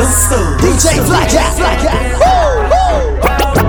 what's 0.00 0.32
up? 0.32 0.60
DJ 0.60 0.96
Fly 1.04 1.26
Cat, 1.28 1.52
Fly 1.56 1.76
Cat. 1.76 2.00
Woo, 2.16 3.60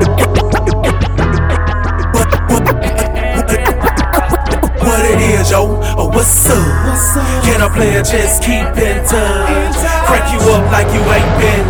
What 4.79 5.03
it 5.05 5.19
is, 5.19 5.51
yo? 5.51 5.79
Oh, 5.99 6.07
what's 6.07 6.47
up? 6.47 7.43
Can 7.43 7.61
I 7.61 7.67
play 7.75 7.95
a 7.95 8.03
just 8.03 8.43
keep 8.43 8.63
in 8.79 9.03
touch? 9.03 9.75
Crank 10.07 10.25
you 10.31 10.39
up 10.55 10.71
like 10.71 10.87
you 10.95 11.03
ain't 11.11 11.33
been. 11.35 11.67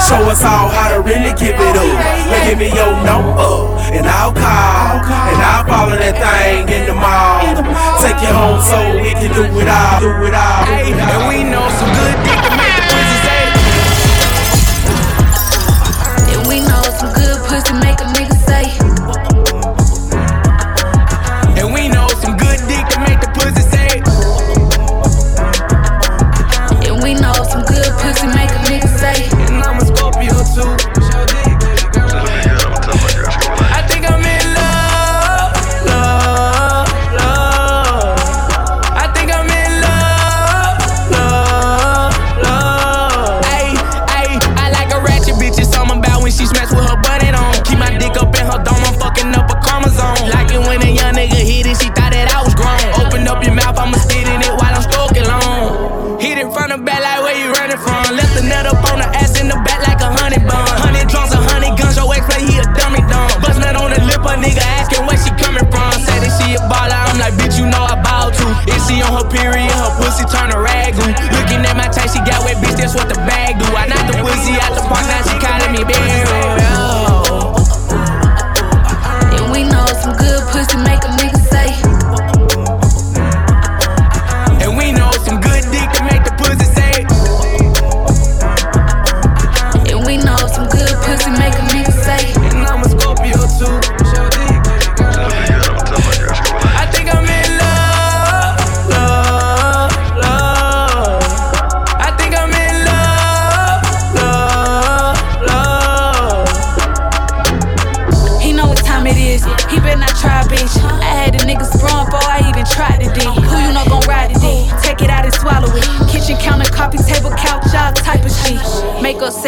Show 0.00 0.24
us 0.32 0.40
all 0.44 0.68
how 0.72 0.88
to 0.94 1.00
really 1.02 1.36
give 1.36 1.56
it 1.60 1.76
up. 1.76 1.84
Oh, 1.84 2.28
now 2.32 2.40
give 2.48 2.58
me 2.58 2.72
your 2.72 2.92
number, 3.04 3.76
and 3.92 4.06
I'll 4.08 4.32
call, 4.32 5.04
and 5.04 5.40
I'll 5.44 5.64
follow 5.68 5.96
that 5.96 6.16
thing 6.16 6.68
in 6.72 6.86
the 6.88 6.96
mall. 6.96 7.44
Take 8.00 8.16
you 8.24 8.32
home 8.32 8.60
so 8.64 8.78
we 8.96 9.12
can 9.12 9.28
do 9.36 9.44
it 9.44 9.68
all, 9.68 10.00
do 10.00 10.08
it 10.24 10.32
all. 10.32 10.64
Ayy, 10.72 10.96
and 10.96 11.22
we 11.28 11.44
know 11.44 11.68
some 11.76 11.92
good 11.92 12.16
dick 12.24 12.37
pussy 17.58 17.74
make 17.80 18.00
a 18.00 18.07
Her 69.88 69.96
pussy 70.04 70.28
turn 70.28 70.52
a 70.52 70.60
rag 70.60 70.92
glue. 71.00 71.16
Looking 71.32 71.64
at 71.64 71.72
my 71.72 71.88
taste, 71.88 72.12
she 72.12 72.20
got 72.20 72.44
wet, 72.44 72.60
bitch, 72.60 72.76
that's 72.76 72.92
what 72.92 73.08
the 73.08 73.16
bag 73.24 73.56
do. 73.56 73.64
I 73.72 73.88
knocked 73.88 74.12
the 74.12 74.20
pussy 74.20 74.60
out 74.60 74.76
the 74.76 74.84
park, 74.84 75.00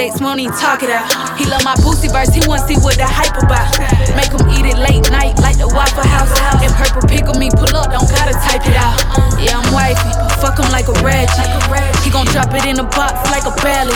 Sex, 0.01 0.19
money, 0.19 0.49
talk 0.57 0.81
it 0.83 0.89
out. 0.89 1.05
He 1.37 1.45
love 1.45 1.61
my 1.61 1.77
boosie 1.85 2.09
verse, 2.09 2.33
he 2.33 2.41
wanna 2.49 2.65
see 2.65 2.81
what 2.81 2.97
the 2.97 3.05
hype 3.05 3.37
about. 3.37 3.69
Make 4.17 4.33
him 4.33 4.49
eat 4.49 4.65
it 4.65 4.81
late 4.81 5.05
night 5.13 5.37
like 5.45 5.61
the 5.61 5.69
Waffle 5.69 6.09
House. 6.09 6.33
If 6.65 6.73
purple 6.73 7.05
pickle 7.05 7.37
me, 7.37 7.53
pull 7.53 7.69
up, 7.77 7.93
don't 7.93 8.09
gotta 8.09 8.33
type 8.33 8.65
it 8.65 8.81
out. 8.81 8.97
Yeah, 9.37 9.61
I'm 9.61 9.69
wifey, 9.77 10.09
fuck 10.41 10.57
him 10.57 10.73
like 10.73 10.89
a 10.89 10.97
ratchet. 11.05 11.45
He 12.01 12.09
gon' 12.09 12.25
drop 12.33 12.49
it 12.57 12.65
in 12.65 12.81
a 12.81 12.89
box 12.97 13.29
like 13.29 13.45
a 13.45 13.53
belly. 13.61 13.93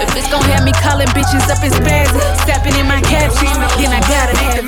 If 0.00 0.16
it's 0.16 0.32
gon' 0.32 0.40
have 0.48 0.64
me 0.64 0.72
calling 0.80 1.12
bitches 1.12 1.44
up 1.52 1.60
in 1.60 1.68
spazzy, 1.68 2.16
stepping 2.48 2.72
in 2.80 2.88
my 2.88 3.04
caption, 3.04 3.52
then 3.76 3.92
I 3.92 4.00
gotta 4.08 4.32
have 4.32 4.56
the 4.56 4.64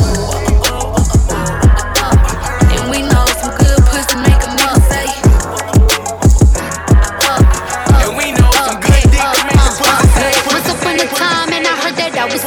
it. 0.00 0.13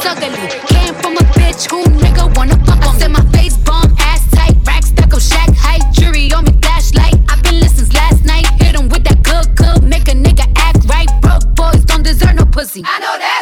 Ugly. 0.08 0.30
Came 0.72 0.94
from 1.02 1.14
a 1.16 1.24
bitch 1.36 1.70
who 1.70 1.84
nigga 2.02 2.24
wanna 2.36 2.56
fuck 2.64 2.84
on. 2.86 2.98
Said 2.98 3.12
my 3.12 3.24
face 3.36 3.56
bomb, 3.58 3.94
ass 3.98 4.22
tight, 4.30 4.56
rack 4.66 4.84
stuck 4.84 5.12
up, 5.14 5.20
shack 5.20 5.50
height, 5.64 5.82
jury 5.92 6.32
on 6.32 6.44
me, 6.44 6.52
flashlight. 6.62 7.16
I've 7.28 7.42
been 7.42 7.60
listening 7.60 7.92
last 7.92 8.24
night. 8.24 8.46
Hit 8.60 8.74
'em 8.78 8.88
with 8.88 9.04
that 9.04 9.22
good, 9.22 9.46
good, 9.62 9.82
make 9.84 10.08
a 10.08 10.16
nigga 10.26 10.46
act 10.56 10.80
right. 10.92 11.10
Broke 11.22 11.46
boys 11.54 11.84
don't 11.84 12.02
deserve 12.02 12.34
no 12.34 12.46
pussy. 12.46 12.82
I 12.84 12.98
know 13.04 13.14
that's 13.18 13.37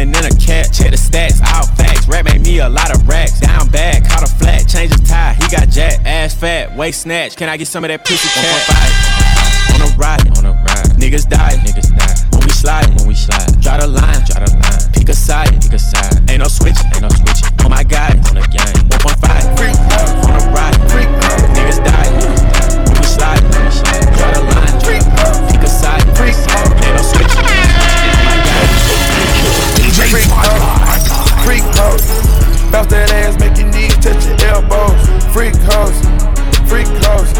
a 0.00 0.04
demon 0.04 0.24
and 0.24 0.34
a 0.34 0.36
cat. 0.38 0.72
Check 0.72 0.90
the 0.90 0.96
stats, 0.96 1.40
all 1.52 1.66
facts. 1.76 2.08
Rap 2.08 2.24
made 2.24 2.40
me 2.40 2.58
a 2.60 2.68
lot 2.68 2.90
of 2.94 3.06
racks. 3.08 3.40
Down 3.40 3.68
bad, 3.70 4.04
caught 4.08 4.22
a 4.22 4.26
flat, 4.26 4.66
change 4.68 4.92
his 4.92 5.00
tie. 5.08 5.34
He 5.34 5.48
got 5.48 5.68
jack, 5.68 6.00
ass 6.04 6.34
fat, 6.34 6.76
waist 6.76 7.02
snatch. 7.02 7.36
Can 7.36 7.48
I 7.48 7.56
get 7.56 7.68
some 7.68 7.84
of 7.84 7.88
that 7.88 8.04
pussy 8.04 8.28
cat? 8.28 9.74
On 9.74 9.80
a 9.80 9.90
ride, 9.96 10.26
on 10.38 10.46
a 10.46 10.52
ride. 10.52 10.90
Niggas 10.96 11.28
die, 11.28 11.56
niggas 11.64 11.90
die. 11.96 12.16
When 12.32 12.42
we 12.44 12.52
slide, 12.52 12.88
when 12.96 13.06
we 13.08 13.14
slide. 13.14 13.60
Draw 13.60 13.78
the 13.78 13.88
line, 13.88 14.20
draw 14.24 14.40
the 14.44 14.50
line. 14.52 14.92
Pick 14.92 15.08
a 15.08 15.14
side, 15.14 15.52
pick 15.62 15.72
a 15.72 15.78
side. 15.78 16.30
Ain't 16.30 16.40
no 16.40 16.48
switching, 16.48 16.86
ain't 16.92 17.02
no 17.02 17.08
switching. 17.08 17.48
On 17.60 17.66
oh 17.66 17.68
my 17.68 17.84
guy, 17.84 18.10
on 18.28 18.34
the 18.34 18.44
gang. 18.48 18.74
1.5, 18.88 19.56
freak, 19.56 19.76
on 20.24 20.34
a 20.36 20.44
ride, 20.52 20.76
freak. 20.90 21.08
Niggas 21.56 21.80
die, 21.84 22.08
niggas 22.16 22.48
die. 22.48 22.80
When 22.88 22.96
we 22.96 23.04
slide, 23.04 23.42
when 23.52 23.64
we 23.64 23.72
slide. 23.72 24.04
Draw 24.16 24.30
the 24.32 24.42
line, 24.48 24.76
freak. 24.80 25.04
Pick 25.52 25.62
a 25.62 25.68
side, 25.68 26.04
freak. 26.16 26.36
Ain't 26.84 26.96
no 26.96 27.02
switching. 27.02 27.59
Fly 30.10 30.26
Cat. 30.26 31.06
Freak 31.46 31.62
hoes, 31.78 32.02
bounce 32.74 32.90
that 32.90 33.14
ass, 33.14 33.38
make 33.38 33.54
your 33.54 33.70
knees 33.70 33.94
touch 34.02 34.26
your 34.26 34.34
elbows. 34.50 34.98
Freak 35.30 35.54
hoes, 35.70 35.94
freak 36.66 36.90
hoes, 37.06 37.30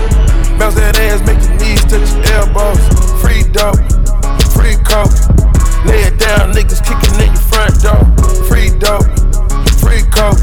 bounce 0.55 0.79
that 0.79 0.95
ass, 1.03 1.19
make 1.27 1.43
your 1.43 1.59
knees 1.59 1.83
touch 1.91 2.07
your 2.15 2.23
elbows. 2.39 2.79
Free 3.19 3.43
dope, 3.51 3.83
free 4.55 4.79
coke, 4.87 5.11
lay 5.83 6.07
it 6.07 6.17
down, 6.23 6.55
niggas 6.55 6.79
kicking 6.87 7.19
in 7.19 7.35
your 7.35 7.47
front 7.51 7.75
door. 7.83 8.07
Free 8.47 8.71
dope, 8.79 9.11
free 9.83 10.07
coke, 10.15 10.39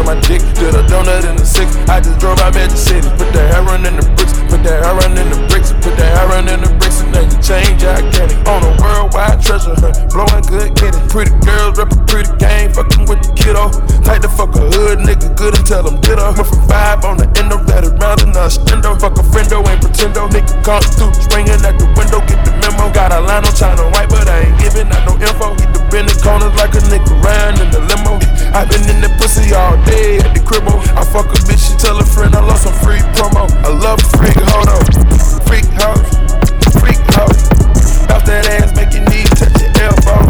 On 0.00 0.06
my 0.06 0.16
dick. 0.24 0.40
Did 0.56 0.72
a 0.72 0.80
donut 0.88 1.28
in 1.28 1.36
the 1.36 1.44
six. 1.44 1.76
I 1.84 2.00
just 2.00 2.16
drove 2.24 2.40
out 2.40 2.56
Magic 2.56 2.72
City. 2.72 3.04
Put 3.20 3.36
that 3.36 3.52
heroin 3.52 3.84
in 3.84 4.00
the 4.00 4.06
bricks. 4.16 4.32
Put 4.48 4.64
that 4.64 4.80
heroin 4.80 5.12
in 5.12 5.28
the 5.28 5.36
bricks. 5.52 5.76
Put 5.84 5.92
that 6.00 6.08
heroin 6.16 6.48
in 6.48 6.64
the 6.64 6.72
bricks. 6.80 7.04
And 7.04 7.12
then 7.12 7.28
you 7.28 7.36
change, 7.44 7.84
it. 7.84 8.32
On 8.48 8.64
a 8.64 8.72
worldwide 8.80 9.44
treasure 9.44 9.76
hunt. 9.76 10.00
Blowing 10.08 10.40
good, 10.48 10.72
it. 10.72 10.96
Pretty 11.12 11.36
girls, 11.44 11.76
rep 11.76 11.92
a 11.92 12.00
pretty 12.08 12.32
game. 12.40 12.72
Fucking 12.72 13.04
with 13.12 13.20
the 13.20 13.32
kiddo. 13.36 13.68
Tight 14.00 14.24
the 14.24 14.32
fuck 14.32 14.56
a 14.56 14.72
hood 14.72 15.04
nigga. 15.04 15.36
Good 15.36 15.60
and 15.60 15.68
tell 15.68 15.84
them 15.84 16.00
ditto. 16.00 16.32
Went 16.32 16.48
from 16.48 16.64
five 16.64 17.04
on 17.04 17.20
the 17.20 17.28
endo. 17.36 17.60
That 17.68 17.84
around 17.84 18.24
in 18.24 18.32
a 18.32 18.48
stendo. 18.48 18.96
Fuck 18.96 19.20
a 19.20 19.24
friendo, 19.28 19.60
ain't 19.68 19.84
pretendo. 19.84 20.32
Nigga 20.32 20.64
come 20.64 20.80
through. 20.96 21.12
Swinging 21.28 21.60
at 21.60 21.76
the 21.76 21.84
window. 21.92 22.24
Get 22.24 22.40
the 22.48 22.56
memo. 22.64 22.88
Got 22.96 23.12
a 23.12 23.20
line 23.20 23.44
on 23.44 23.52
China 23.52 23.84
white, 23.92 24.08
but 24.08 24.24
I 24.24 24.48
ain't 24.48 24.56
giving 24.64 24.88
out 24.88 25.04
no 25.04 25.12
info. 25.20 25.52
He 25.60 25.68
the 25.76 25.84
bend 25.92 26.08
the 26.08 26.16
corners 26.24 26.56
like 26.56 26.72
a 26.72 26.80
nigga 26.88 27.12
riding 27.20 27.60
in 27.60 27.68
the 27.68 27.84
limo. 27.84 28.16
I've 28.56 28.66
been 28.66 28.82
in 28.88 29.04
the 29.04 29.10
pussy 29.20 29.52
all 29.52 29.76
day 29.84 29.89
at 30.24 30.34
the 30.34 30.40
cribbo. 30.40 30.80
I 30.96 31.04
fuck 31.04 31.26
a 31.26 31.38
bitch, 31.46 31.70
she 31.70 31.76
tell 31.76 31.98
a 31.98 32.04
friend 32.04 32.34
I 32.34 32.40
lost 32.40 32.64
some 32.64 32.74
free 32.74 33.02
promo. 33.16 33.50
I 33.64 33.68
love 33.68 33.98
a 33.98 34.08
freak, 34.16 34.36
hold 34.50 34.68
on. 34.68 34.84
Freak 35.46 35.66
house, 35.78 36.10
freak 36.80 37.00
house. 37.14 37.48
Bounce 38.06 38.26
that 38.26 38.46
ass, 38.60 38.74
make 38.76 38.92
your 38.94 39.04
knees 39.10 39.30
touch 39.30 39.60
your 39.60 39.70
elbow. 39.82 40.29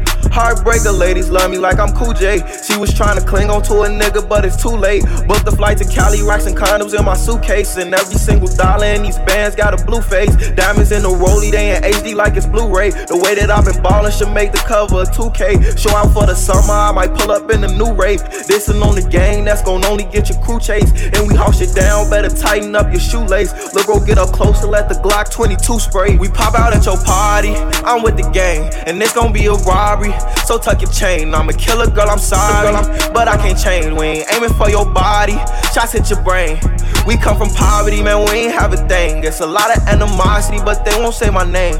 Heartbreaker 0.29 0.97
ladies 0.97 1.29
love 1.29 1.49
me 1.51 1.57
like 1.57 1.79
I'm 1.79 1.93
Cool 1.93 2.13
J. 2.13 2.39
She 2.63 2.77
was 2.77 2.93
trying 2.93 3.19
to 3.19 3.25
cling 3.25 3.49
on 3.49 3.61
to 3.63 3.81
a 3.81 3.89
nigga, 3.89 4.27
but 4.27 4.45
it's 4.45 4.61
too 4.61 4.75
late. 4.75 5.03
Booked 5.27 5.45
the 5.45 5.51
flight 5.51 5.77
to 5.79 5.85
Cali, 5.85 6.21
racks 6.21 6.45
and 6.45 6.55
condoms 6.55 6.97
in 6.97 7.03
my 7.03 7.15
suitcase. 7.15 7.77
And 7.77 7.93
every 7.93 8.15
single 8.15 8.47
dollar 8.47 8.85
in 8.85 9.03
these 9.03 9.17
bands 9.19 9.55
got 9.55 9.73
a 9.79 9.85
blue 9.85 10.01
face. 10.01 10.31
Diamonds 10.51 10.91
in 10.91 11.01
the 11.03 11.09
rollie, 11.09 11.51
they 11.51 11.75
in 11.75 11.83
HD 11.83 12.15
like 12.15 12.35
it's 12.35 12.45
Blu-ray. 12.45 12.91
The 12.91 13.17
way 13.17 13.35
that 13.35 13.49
I've 13.49 13.65
been 13.65 13.81
ballin' 13.81 14.11
should 14.11 14.31
make 14.31 14.51
the 14.51 14.59
cover 14.59 15.01
a 15.01 15.05
2K. 15.05 15.77
Show 15.77 15.95
out 15.95 16.13
for 16.13 16.25
the 16.25 16.35
summer, 16.35 16.73
I 16.73 16.91
might 16.91 17.13
pull 17.13 17.31
up 17.31 17.49
in 17.51 17.61
the 17.61 17.67
new 17.67 17.93
rave. 17.93 18.21
This'n 18.21 18.81
on 18.81 18.95
the 18.95 19.07
gang, 19.07 19.43
that's 19.43 19.61
gon' 19.61 19.83
only 19.85 20.05
get 20.05 20.29
your 20.29 20.39
crew 20.43 20.59
chase. 20.59 20.91
And 21.13 21.27
we 21.27 21.35
house 21.35 21.61
it 21.61 21.75
down, 21.75 22.09
better 22.09 22.29
tighten 22.29 22.75
up 22.75 22.91
your 22.91 23.01
shoelace. 23.01 23.73
Look, 23.73 23.85
bro, 23.85 23.99
get 24.05 24.17
up 24.17 24.29
close 24.31 24.61
and 24.61 24.71
let 24.71 24.89
the 24.89 24.95
Glock 24.95 25.31
22 25.31 25.79
spray. 25.79 26.17
We 26.17 26.29
pop 26.29 26.55
out 26.55 26.73
at 26.73 26.85
your 26.85 26.97
party, 27.03 27.55
I'm 27.83 28.03
with 28.03 28.17
the 28.17 28.29
gang, 28.31 28.71
and 28.85 29.01
it's 29.01 29.13
gon' 29.13 29.33
be 29.33 29.47
a 29.47 29.53
robbery. 29.53 30.10
So 30.45 30.57
tuck 30.57 30.81
your 30.81 30.91
chain, 30.91 31.33
I'm 31.33 31.49
a 31.49 31.53
killer 31.53 31.89
girl, 31.89 32.09
I'm 32.09 32.19
sorry. 32.19 32.71
But 33.13 33.27
I 33.27 33.37
can't 33.37 33.57
change, 33.57 33.97
we 33.97 34.05
ain't 34.05 34.33
aiming 34.33 34.53
for 34.53 34.69
your 34.69 34.85
body. 34.85 35.37
Shots 35.73 35.93
hit 35.93 36.09
your 36.09 36.21
brain. 36.23 36.59
We 37.07 37.17
come 37.17 37.37
from 37.37 37.49
poverty, 37.49 38.03
man, 38.03 38.25
we 38.25 38.45
ain't 38.45 38.53
have 38.53 38.73
a 38.73 38.77
thing. 38.87 39.23
It's 39.23 39.39
a 39.39 39.47
lot 39.47 39.75
of 39.75 39.87
animosity, 39.87 40.59
but 40.63 40.85
they 40.85 40.95
won't 40.99 41.15
say 41.15 41.29
my 41.29 41.49
name. 41.49 41.77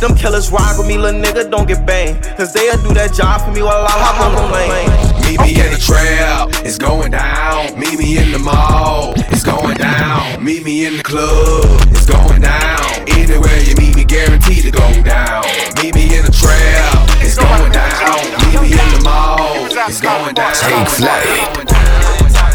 Them 0.00 0.16
killers 0.16 0.50
rock 0.50 0.78
with 0.78 0.88
me, 0.88 0.98
little 0.98 1.20
nigga, 1.20 1.50
don't 1.50 1.68
get 1.68 1.86
banged. 1.86 2.22
Cause 2.36 2.52
they'll 2.52 2.80
do 2.82 2.94
that 2.94 3.12
job 3.12 3.40
for 3.42 3.52
me 3.52 3.62
while 3.62 3.84
I 3.84 3.90
hop 3.90 4.18
on 4.24 4.32
the 4.34 4.42
plane. 4.50 5.12
Meet 5.30 5.40
me 5.40 5.60
in 5.64 5.72
the 5.72 5.78
trap, 5.78 6.48
it's 6.64 6.78
going 6.78 7.12
down. 7.12 7.78
Meet 7.78 7.98
me 7.98 8.18
in 8.18 8.32
the 8.32 8.38
mall, 8.38 9.14
it's 9.30 9.44
going 9.44 9.76
down. 9.76 10.42
Meet 10.42 10.64
me 10.64 10.86
in 10.86 10.96
the 10.96 11.02
club, 11.02 11.64
it's 11.90 12.06
going 12.06 12.40
down. 12.40 12.80
Anywhere 13.08 13.58
you 13.62 13.76
meet 13.76 13.94
me, 13.94 14.04
guaranteed 14.04 14.64
to 14.64 14.70
go 14.70 15.02
down. 15.02 15.44
Meet 15.82 15.94
me 15.94 16.01
Take 20.62 20.88
flight. 20.88 21.26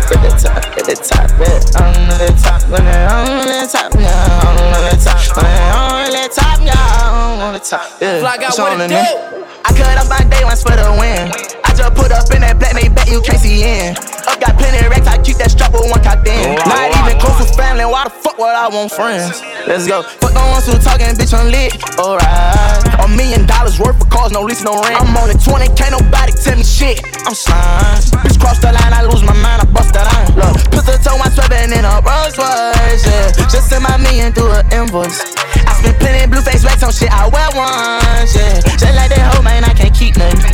At 0.07 0.23
the 0.23 0.31
top, 0.39 0.63
at 0.63 0.85
the 0.85 0.95
top, 0.95 1.27
yeah. 1.35 1.59
I'm 1.75 2.09
at 2.09 2.17
the 2.23 2.31
top, 2.41 2.63
when 2.71 2.87
I'm 2.87 3.27
on 3.27 3.47
the 3.47 3.67
top, 3.67 3.91
yeah. 3.99 4.07
I'm 4.41 4.55
on 4.57 4.81
the 4.87 4.95
top, 5.03 5.35
when 5.35 5.45
I'm 5.45 5.91
on 5.91 6.11
the 6.11 6.23
top, 6.31 6.59
yeah. 6.63 7.43
On 7.43 7.53
the 7.53 7.59
top, 7.59 8.01
yeah. 8.01 8.19
Fly 8.19 8.37
guy, 8.37 8.49
what 8.55 8.79
it 8.79 8.87
do? 8.87 8.95
I 8.95 9.73
cut 9.75 9.97
up 9.97 10.07
my 10.07 10.23
day 10.29 10.43
ones 10.45 10.63
for 10.63 10.71
the 10.71 10.87
win. 10.97 11.27
I 11.65 11.73
just 11.75 11.93
put 11.95 12.11
up 12.11 12.31
in 12.33 12.41
that 12.41 12.57
black, 12.57 12.73
they 12.73 12.87
bet 12.87 13.09
you 13.09 13.21
can't 13.21 13.39
see 13.39 13.63
in. 13.63 14.16
Up 14.27 14.39
got 14.39 14.59
plenty 14.59 14.83
of 14.83 14.91
racks, 14.91 15.07
I 15.07 15.17
keep 15.23 15.37
that 15.39 15.51
strap 15.51 15.71
with 15.71 15.87
one 15.87 16.03
cop 16.03 16.25
in. 16.27 16.55
Not 16.67 16.91
even 16.91 17.15
close 17.19 17.39
with 17.39 17.55
family, 17.55 17.87
why 17.87 18.05
the 18.05 18.11
fuck 18.11 18.37
would 18.37 18.51
I 18.51 18.67
want 18.67 18.91
friends? 18.91 19.41
Let's 19.65 19.87
go. 19.87 20.03
Fuck 20.03 20.35
the 20.35 20.43
ones 20.51 20.67
who 20.67 20.75
talking, 20.83 21.15
bitch, 21.15 21.31
I'm 21.31 21.47
lit. 21.47 21.75
Alright. 21.95 22.83
A 22.99 23.07
million 23.07 23.47
dollars 23.47 23.79
worth 23.79 23.99
of 23.99 24.09
cars, 24.09 24.31
no 24.31 24.43
lease, 24.43 24.63
no 24.63 24.75
rent. 24.83 24.99
I'm 24.99 25.15
on 25.15 25.31
the 25.31 25.39
20, 25.39 25.71
can't 25.79 25.95
nobody 25.95 26.35
tell 26.35 26.59
me 26.59 26.63
shit. 26.67 26.99
I'm 27.23 27.33
slime. 27.33 28.03
Bitch, 28.23 28.39
cross 28.39 28.59
the 28.59 28.71
line, 28.71 28.91
I 28.91 29.07
lose 29.07 29.23
my 29.23 29.35
mind, 29.39 29.63
I 29.63 29.67
bust 29.71 29.95
that 29.95 30.03
line. 30.11 30.27
Look, 30.35 30.55
put 30.75 30.83
the 30.83 30.99
toe, 30.99 31.15
my 31.15 31.31
sweating 31.31 31.71
in 31.71 31.87
a 31.87 32.03
Rolls 32.03 32.35
Royce, 32.35 33.03
yeah. 33.07 33.31
Just 33.47 33.71
send 33.71 33.83
my 33.83 33.95
million 33.97 34.35
through 34.35 34.51
an 34.51 34.67
invoice. 34.75 35.23
I 35.55 35.71
spent 35.79 35.99
plenty 35.99 36.27
blue 36.27 36.43
face 36.43 36.63
racks 36.63 36.83
on 36.83 36.91
shit 36.91 37.11
I 37.11 37.27
wear 37.31 37.47
once, 37.55 38.35
yeah. 38.35 38.59
Just 38.75 38.95
like 38.95 39.11
that 39.11 39.23
hoe, 39.31 39.43
man, 39.43 39.63
I 39.63 39.73
can't 39.73 39.95
keep 39.95 40.17
nothing. 40.17 40.51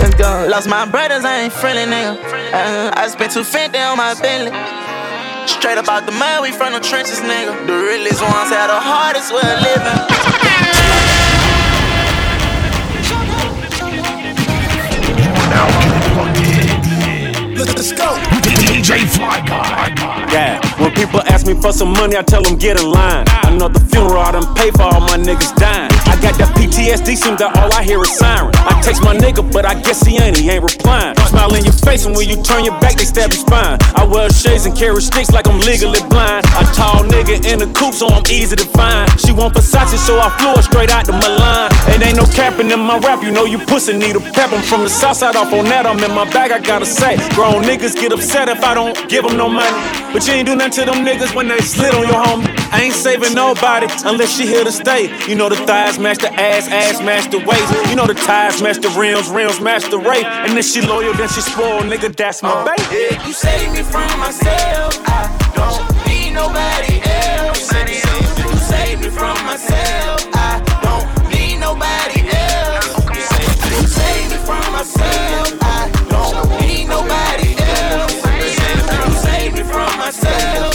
Let's 0.00 0.14
go. 0.16 0.46
Lost 0.48 0.68
my 0.68 0.84
brothers, 0.88 1.24
I 1.24 1.48
ain't 1.48 1.52
friendly, 1.52 1.84
nigga. 1.84 2.16
Uh, 2.52 2.90
I 2.96 3.06
spent 3.10 3.32
250 3.32 3.78
on 3.78 3.96
my 3.96 4.14
Bentley. 4.14 4.54
Straight 5.46 5.78
up 5.78 5.88
out 5.88 6.06
the 6.06 6.12
mud, 6.12 6.42
we 6.42 6.52
from 6.52 6.72
the 6.72 6.80
trenches, 6.80 7.20
nigga. 7.20 7.66
The 7.66 7.74
realest 7.74 8.22
ones 8.22 8.50
had 8.54 8.68
the 8.68 8.78
hardest 8.78 9.34
way 9.34 9.42
of 9.42 9.60
living. 9.66 11.10
DJ 18.80 19.06
Fly 19.06 19.40
Guy. 19.46 19.94
Yeah, 20.32 20.60
when 20.82 20.92
people 20.92 21.20
ask 21.26 21.46
me 21.46 21.54
for 21.54 21.72
some 21.72 21.92
money, 21.92 22.16
I 22.16 22.22
tell 22.22 22.42
them 22.42 22.56
get 22.56 22.80
in 22.80 22.90
line. 22.90 23.26
Another 23.44 23.80
funeral, 23.80 24.18
I 24.18 24.32
done 24.32 24.54
pay 24.54 24.70
for 24.70 24.82
all 24.82 25.00
my 25.00 25.18
niggas 25.18 25.54
dying. 25.56 25.89
Got 26.20 26.36
that 26.36 26.52
PTSD, 26.52 27.16
seems 27.16 27.40
that 27.40 27.56
all 27.56 27.72
I 27.72 27.82
hear 27.82 28.00
is 28.04 28.12
siren. 28.20 28.52
I 28.68 28.76
text 28.84 29.00
my 29.02 29.16
nigga, 29.16 29.40
but 29.40 29.64
I 29.64 29.72
guess 29.80 30.04
he 30.04 30.20
ain't, 30.20 30.36
he 30.36 30.50
ain't 30.50 30.62
replying. 30.62 31.16
Smile 31.32 31.54
in 31.56 31.64
your 31.64 31.72
face, 31.72 32.04
and 32.04 32.14
when 32.14 32.28
you 32.28 32.36
turn 32.42 32.64
your 32.64 32.76
back, 32.80 33.00
they 33.00 33.08
stab 33.08 33.32
your 33.32 33.40
spine. 33.40 33.80
I 33.96 34.04
wear 34.04 34.28
shades 34.28 34.66
and 34.66 34.76
carry 34.76 35.00
sticks 35.00 35.32
like 35.32 35.48
I'm 35.48 35.60
legally 35.64 36.04
blind. 36.12 36.44
A 36.60 36.64
tall 36.76 37.08
nigga 37.08 37.40
in 37.48 37.64
a 37.64 37.68
coupe, 37.72 37.94
so 37.94 38.06
I'm 38.08 38.24
easy 38.28 38.54
to 38.56 38.68
find. 38.76 39.08
She 39.18 39.32
want 39.32 39.54
Versace, 39.54 39.96
so 39.96 40.20
I 40.20 40.28
flew 40.36 40.52
her 40.52 40.62
straight 40.62 40.90
out 40.90 41.06
to 41.06 41.12
Milan. 41.12 41.72
It 41.88 42.04
ain't 42.04 42.16
no 42.20 42.28
capping 42.36 42.70
in 42.70 42.80
my 42.80 42.98
rap, 42.98 43.22
you 43.22 43.32
know 43.32 43.44
you 43.44 43.58
pussy 43.58 43.96
need 43.96 44.16
a 44.16 44.20
pep. 44.20 44.52
I'm 44.52 44.62
from 44.62 44.84
the 44.84 44.90
south 44.90 45.16
side 45.16 45.36
off 45.36 45.52
on 45.52 45.64
that, 45.72 45.86
I'm 45.86 46.04
in 46.04 46.12
my 46.12 46.28
bag, 46.28 46.52
I 46.52 46.60
gotta 46.60 46.86
say. 46.86 47.16
Grown 47.32 47.64
niggas 47.64 47.96
get 47.96 48.12
upset 48.12 48.48
if 48.48 48.62
I 48.62 48.74
don't 48.74 49.08
give 49.08 49.24
them 49.24 49.36
no 49.38 49.48
money. 49.48 49.72
But 50.12 50.26
you 50.26 50.34
ain't 50.34 50.46
do 50.46 50.54
nothing 50.54 50.84
to 50.84 50.90
them 50.90 51.00
niggas 51.00 51.34
when 51.34 51.48
they 51.48 51.60
slid 51.60 51.94
on 51.94 52.06
your 52.06 52.20
home. 52.20 52.59
I 52.72 52.82
ain't 52.82 52.94
saving 52.94 53.34
nobody 53.34 53.86
unless 54.04 54.36
she 54.36 54.46
here 54.46 54.64
to 54.64 54.70
stay. 54.72 55.10
You 55.28 55.34
know 55.34 55.48
the 55.48 55.56
thighs 55.56 55.98
match 55.98 56.18
the 56.18 56.32
ass, 56.32 56.68
ass 56.68 57.02
match 57.02 57.30
the 57.30 57.38
waist. 57.38 57.90
You 57.90 57.96
know 57.96 58.06
the 58.06 58.14
ties 58.14 58.62
match 58.62 58.78
the 58.78 58.88
rims, 58.90 59.28
rims 59.28 59.60
match 59.60 59.90
the 59.90 59.98
rate. 59.98 60.24
And 60.24 60.56
if 60.56 60.64
she 60.64 60.80
loyal, 60.80 61.12
then 61.14 61.28
she 61.28 61.40
spoiled, 61.40 61.84
nigga, 61.84 62.14
that's 62.14 62.42
my 62.42 62.50
uh, 62.50 62.64
baby. 62.64 63.18
You 63.26 63.32
save 63.32 63.72
me 63.72 63.82
from 63.82 64.08
myself. 64.20 65.02
I 65.06 65.26
don't 65.54 65.82
need 66.06 66.32
nobody 66.32 67.02
else. 67.02 67.72
You 67.74 68.56
save 68.56 69.00
me 69.00 69.10
from 69.10 69.36
myself. 69.44 70.28
I 70.32 70.62
don't 70.82 71.06
need 71.28 71.58
nobody 71.58 72.22
else. 72.30 72.86
You 73.66 73.82
save 73.86 74.30
me 74.30 74.38
from 74.46 74.64
myself. 74.72 75.58
I 75.60 75.90
don't 76.08 76.48
need 76.62 76.86
nobody 76.86 77.50
else. 77.58 78.14
You 78.38 79.12
save 79.26 79.54
me 79.54 79.62
from 79.64 79.98
myself. 79.98 80.69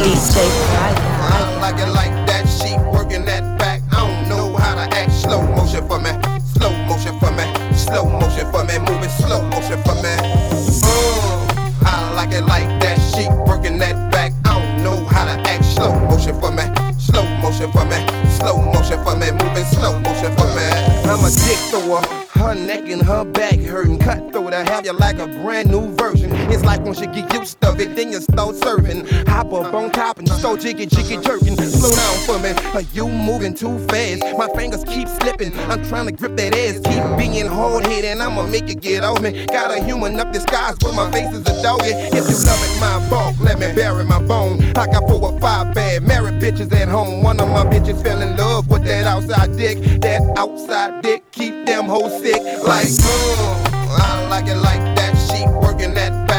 Please 0.00 0.32
take 0.32 0.48
right. 0.72 0.96
I 0.96 1.60
like 1.60 1.76
it 1.76 1.92
like 1.92 2.08
that. 2.24 2.48
She 2.48 2.72
working 2.88 3.26
that 3.26 3.58
back. 3.58 3.82
I 3.92 4.00
don't 4.00 4.30
know 4.30 4.56
how 4.56 4.74
to 4.74 4.96
act. 4.96 5.12
Slow 5.12 5.42
motion 5.42 5.86
for 5.86 6.00
me. 6.00 6.08
Slow 6.56 6.72
motion 6.88 7.20
for 7.20 7.30
me. 7.36 7.44
Slow 7.76 8.08
motion 8.08 8.50
for 8.50 8.64
me. 8.64 8.78
Moving 8.78 9.10
slow 9.10 9.42
motion 9.52 9.76
for 9.84 9.92
me. 10.00 10.16
Mm. 10.16 11.84
I 11.84 12.14
like 12.16 12.32
it 12.32 12.46
like 12.46 12.64
that. 12.80 12.96
She 13.12 13.28
working 13.44 13.76
that 13.80 14.10
back. 14.10 14.32
I 14.46 14.56
don't 14.56 14.82
know 14.82 15.04
how 15.04 15.26
to 15.26 15.36
act. 15.46 15.66
Slow 15.66 15.92
motion 16.08 16.32
for 16.40 16.50
me. 16.50 16.64
Slow 16.96 17.28
motion 17.44 17.70
for 17.70 17.84
me. 17.84 18.00
Slow 18.40 18.56
motion 18.72 19.04
for 19.04 19.14
me. 19.20 19.28
Moving 19.36 19.68
slow 19.68 20.00
motion 20.00 20.32
for 20.32 20.48
me. 20.56 20.64
I'm 21.12 21.20
a 21.20 21.28
dick 21.28 21.60
thrower. 21.68 22.00
Her 22.40 22.54
neck 22.54 22.88
and 22.88 23.02
her 23.02 23.26
back 23.26 23.58
hurting. 23.60 23.98
Cut 23.98 24.32
through 24.32 24.48
to 24.48 24.64
have 24.64 24.86
you 24.86 24.94
like 24.94 25.18
a 25.18 25.26
brand 25.28 25.68
new 25.68 25.94
version 25.94 26.30
it's 26.50 26.64
like 26.64 26.80
once 26.80 27.00
you 27.00 27.06
get 27.06 27.32
used 27.32 27.60
to 27.60 27.70
it, 27.78 27.94
then 27.94 28.10
you 28.12 28.20
start 28.20 28.56
serving. 28.56 29.06
Hop 29.28 29.52
up 29.52 29.72
on 29.72 29.90
top 29.90 30.18
and 30.18 30.28
start 30.28 30.60
jiggy 30.60 30.86
jiggy 30.86 31.16
jerking. 31.18 31.56
Slow 31.56 31.94
down 31.94 32.16
for 32.26 32.38
me. 32.38 32.50
Are 32.74 32.82
you 32.92 33.08
moving 33.08 33.54
too 33.54 33.78
fast? 33.86 34.22
My 34.36 34.48
fingers 34.56 34.84
keep 34.84 35.08
slipping. 35.08 35.56
I'm 35.70 35.86
trying 35.88 36.06
to 36.06 36.12
grip 36.12 36.36
that 36.36 36.54
ass. 36.54 36.80
Keep 36.84 37.18
being 37.18 37.46
hard 37.46 37.86
headed. 37.86 38.18
I'ma 38.18 38.46
make 38.46 38.68
you 38.68 38.74
get 38.74 39.04
off 39.04 39.20
me. 39.20 39.46
Got 39.46 39.76
a 39.76 39.82
human 39.82 40.18
up 40.18 40.32
disguise, 40.32 40.76
but 40.78 40.94
my 40.94 41.10
face 41.12 41.32
is 41.32 41.46
a 41.46 41.62
doggy. 41.62 41.90
If 41.90 42.28
you 42.28 42.36
love 42.44 42.60
it, 42.66 42.80
my 42.80 43.08
bulk, 43.08 43.38
let 43.40 43.58
me 43.58 43.72
bury 43.74 44.04
my 44.04 44.20
bone. 44.22 44.60
I 44.76 44.86
got 44.86 45.08
four 45.08 45.22
or 45.22 45.38
five 45.40 45.72
bad 45.74 46.02
married 46.02 46.40
bitches 46.42 46.72
at 46.72 46.88
home. 46.88 47.22
One 47.22 47.38
of 47.40 47.48
my 47.48 47.64
bitches 47.64 48.02
fell 48.02 48.20
in 48.20 48.36
love 48.36 48.68
with 48.68 48.84
that 48.84 49.06
outside 49.06 49.56
dick. 49.56 49.78
That 50.00 50.20
outside 50.36 51.02
dick 51.02 51.30
keep 51.30 51.66
them 51.66 51.84
hoes 51.86 52.20
sick. 52.20 52.42
Like, 52.64 52.86
mm, 52.86 53.98
I 53.98 54.28
like 54.28 54.46
it 54.46 54.56
like 54.56 54.96
that. 54.96 55.14
She 55.30 55.46
working 55.46 55.94
that 55.94 56.29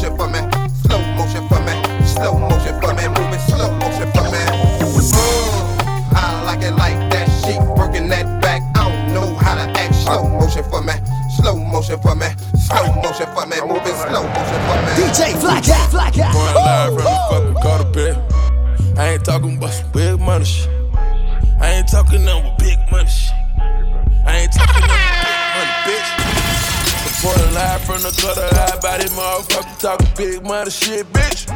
Slow 0.00 0.16
motion 0.16 0.49
talking 29.80 30.08
big 30.14 30.44
money 30.44 30.70
shit, 30.70 31.06
bitch. 31.08 31.48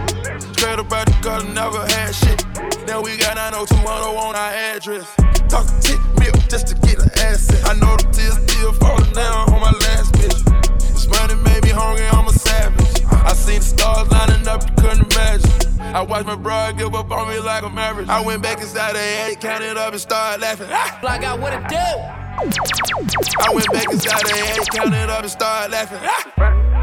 Straight 0.57 0.79
about 0.79 1.07
the 1.07 1.17
gutter, 1.21 1.47
never 1.53 1.85
had 1.93 2.15
shit. 2.15 2.41
Now 2.89 3.03
we 3.03 3.19
got 3.19 3.37
90210 3.37 3.85
on 4.17 4.35
our 4.35 4.53
address. 4.73 5.05
Talking 5.53 5.79
tick 5.85 6.01
milk 6.17 6.37
just 6.49 6.69
to 6.69 6.75
get 6.87 6.97
an 7.05 7.11
asset. 7.21 7.61
I 7.69 7.75
know 7.77 7.93
the 8.01 8.09
tears 8.09 8.41
still 8.49 8.73
falling 8.81 9.13
down 9.13 9.53
on 9.53 9.61
my 9.61 9.73
last 9.85 10.15
bitch. 10.17 10.41
This 10.81 11.07
money 11.07 11.37
made 11.45 11.65
me 11.65 11.71
hungry, 11.71 12.07
I'm 12.09 12.27
a 12.27 12.33
savage. 12.33 13.05
I 13.13 13.35
seen 13.35 13.61
the 13.61 13.67
stars 13.67 14.11
lining 14.11 14.49
up, 14.49 14.65
you 14.65 14.75
couldn't 14.81 15.13
imagine. 15.13 15.51
I 15.95 16.01
watched 16.01 16.27
my 16.27 16.37
bro 16.37 16.73
give 16.77 16.95
up 16.95 17.11
on 17.11 17.29
me 17.29 17.39
like 17.41 17.63
a 17.63 17.71
marriage. 17.71 18.09
I 18.09 18.25
went 18.25 18.43
back 18.43 18.59
inside 18.59 18.95
the 18.95 19.05
head, 19.05 19.41
counted 19.41 19.77
up 19.77 19.93
and 19.93 20.01
started 20.01 20.41
laughing. 20.41 20.69
Ah! 20.71 20.99
Block 21.03 21.23
out 21.23 21.41
what 21.41 21.53
it 21.53 21.69
do. 21.69 21.77
I 21.77 23.53
went 23.53 23.71
back 23.71 23.93
inside 23.93 24.25
the 24.25 24.33
head, 24.33 24.67
counted 24.73 25.11
up 25.11 25.23
and 25.23 25.31
started 25.31 25.73
laughing. 25.73 26.01
Ah! 26.03 26.74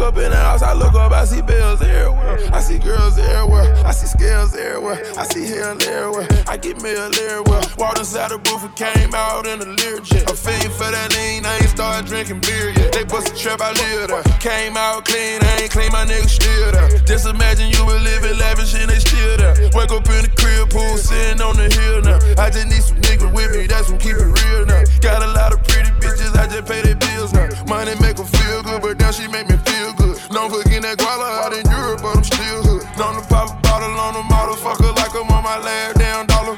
Up 0.00 0.16
in 0.16 0.30
the 0.30 0.36
house, 0.36 0.62
I 0.62 0.72
look 0.72 0.94
up, 0.94 1.12
I 1.12 1.24
see 1.24 1.42
bills 1.42 1.82
everywhere. 1.82 2.38
I 2.52 2.60
see 2.60 2.78
girls 2.78 3.18
everywhere, 3.18 3.74
I 3.84 3.92
see 3.92 4.06
scales 4.06 4.56
everywhere, 4.56 5.02
I 5.16 5.24
see 5.24 5.46
hair 5.46 5.70
everywhere. 5.72 6.26
I 6.48 6.56
get 6.56 6.82
mail 6.82 7.10
everywhere. 7.12 7.62
Walked 7.78 7.98
inside 7.98 8.30
the 8.30 8.38
booth 8.38 8.64
and 8.64 8.74
came 8.76 9.14
out 9.14 9.46
in 9.46 9.60
a 9.60 9.68
lyric. 9.68 10.04
I'm 10.28 10.36
fiend 10.36 10.72
for 10.72 10.88
that 10.90 11.12
lean, 11.14 11.44
I 11.44 11.56
ain't 11.58 11.70
started 11.70 12.06
drinking 12.06 12.40
beer 12.40 12.70
yet. 12.70 12.92
They 12.92 13.04
bust 13.04 13.32
a 13.32 13.36
trap, 13.36 13.60
I 13.60 13.72
live. 13.72 14.10
Came 14.40 14.76
out 14.76 15.04
clean, 15.04 15.40
I 15.42 15.62
ain't 15.62 15.70
clean, 15.70 15.92
my 15.92 16.04
nigga 16.04 16.28
still 16.28 16.72
there. 16.72 16.88
Just 17.04 17.26
imagine 17.26 17.68
you 17.68 17.84
been 17.84 18.02
living 18.02 18.38
lavish 18.38 18.74
and 18.74 18.90
they 18.90 18.98
still 18.98 19.36
there. 19.36 19.54
Wake 19.74 19.92
up 19.92 20.08
in 20.08 20.24
the 20.24 20.32
crib, 20.36 20.70
pool, 20.70 20.96
sitting 20.96 21.40
on 21.40 21.56
the 21.56 21.68
hill 21.68 22.00
now. 22.02 22.18
I 22.40 22.50
just 22.50 22.66
need 22.66 22.82
some 22.82 23.00
niggas 23.04 23.32
with 23.32 23.52
me, 23.52 23.66
that's 23.66 23.90
what 23.90 24.00
keep 24.00 24.16
it 24.16 24.26
real 24.26 24.66
now. 24.66 24.82
Got 25.00 25.22
a 25.22 25.30
lot 25.32 25.52
of 25.52 25.62
pretty 25.64 25.90
bitches, 26.00 26.34
I 26.36 26.46
just 26.48 26.66
pay 26.66 26.82
their 26.82 26.96
bills 26.96 27.32
now. 27.32 27.48
Money 27.66 27.94
make 28.00 28.18
her 28.18 28.24
feel 28.24 28.62
good, 28.62 28.82
but 28.82 28.98
now 28.98 29.10
she 29.10 29.28
make 29.28 29.48
me 29.48 29.56
feel 29.68 29.89
good. 30.30 30.34
Known 30.34 30.50
for 30.50 30.62
getting 30.68 30.82
that 30.82 30.98
guala 30.98 31.44
out 31.44 31.52
in 31.52 31.70
Europe, 31.70 32.02
but 32.02 32.16
I'm 32.16 32.24
still 32.24 32.62
hood. 32.62 32.98
Known 32.98 33.20
to 33.20 33.28
pop 33.28 33.58
a 33.58 33.60
bottle 33.62 33.90
on 33.90 34.14
a 34.14 34.22
motherfucker 34.28 34.94
like 34.96 35.14
I'm 35.14 35.30
on 35.30 35.44
my 35.44 35.58
last 35.58 35.98
damn 35.98 36.26
dollar. 36.26 36.56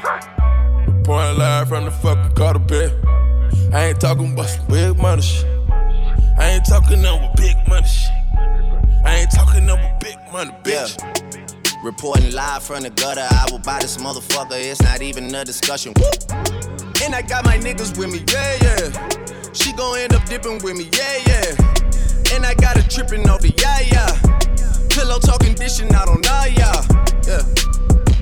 Point 1.03 1.37
live 1.37 1.67
from 1.67 1.85
the 1.85 1.91
fucking 1.91 2.35
Carter 2.35 2.59
pit. 2.59 2.93
I 3.73 3.87
ain't 3.87 3.99
talking 3.99 4.33
about 4.33 4.47
some 4.49 4.65
big 4.67 4.97
money 4.97 5.21
shit. 5.21 5.45
I 6.37 6.49
ain't 6.55 6.65
talking 6.65 7.01
with 7.01 7.35
big 7.35 7.57
money 7.67 7.87
shit. 7.87 8.11
I 9.05 9.17
ain't 9.17 9.31
talking 9.31 9.65
with 9.65 9.99
big 9.99 10.17
money, 10.31 10.51
bitch. 10.63 10.97
Reporting 11.83 12.31
live 12.31 12.63
from 12.63 12.83
the 12.83 12.89
gutter, 12.89 13.27
I 13.29 13.45
will 13.51 13.59
buy 13.59 13.79
this 13.81 13.97
motherfucker. 13.97 14.53
It's 14.53 14.81
not 14.81 15.01
even 15.01 15.33
a 15.35 15.43
discussion. 15.43 15.93
Woo! 15.97 16.37
And 17.03 17.13
I 17.13 17.21
got 17.21 17.43
my 17.43 17.57
niggas 17.57 17.97
with 17.97 18.09
me, 18.09 18.23
yeah, 18.31 18.57
yeah. 18.61 19.51
She 19.51 19.73
gon' 19.73 19.99
end 19.99 20.13
up 20.13 20.25
dipping 20.25 20.63
with 20.63 20.77
me, 20.77 20.89
yeah, 20.93 21.17
yeah. 21.27 21.82
And 22.33 22.47
I 22.47 22.55
got 22.55 22.75
her 22.77 22.89
tripping 22.89 23.29
over, 23.29 23.45
yeah, 23.45 23.79
yeah. 23.81 24.07
Pillow 24.89 25.19
talking, 25.19 25.53
dishing 25.53 25.93
out 25.93 26.09
on 26.09 26.19
nah, 26.21 26.45
yeah. 26.45 26.81
Yeah. 27.27 27.43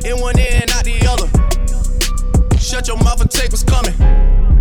In 0.04 0.20
one 0.20 0.38
ear 0.38 0.60
and 0.62 0.72
out 0.72 0.84
the 0.84 1.00
other. 1.08 1.28
Shut 2.60 2.88
your 2.90 2.98
mouth 2.98 3.22
and 3.22 3.32
take 3.32 3.52
what's 3.52 3.64
coming. 3.64 3.98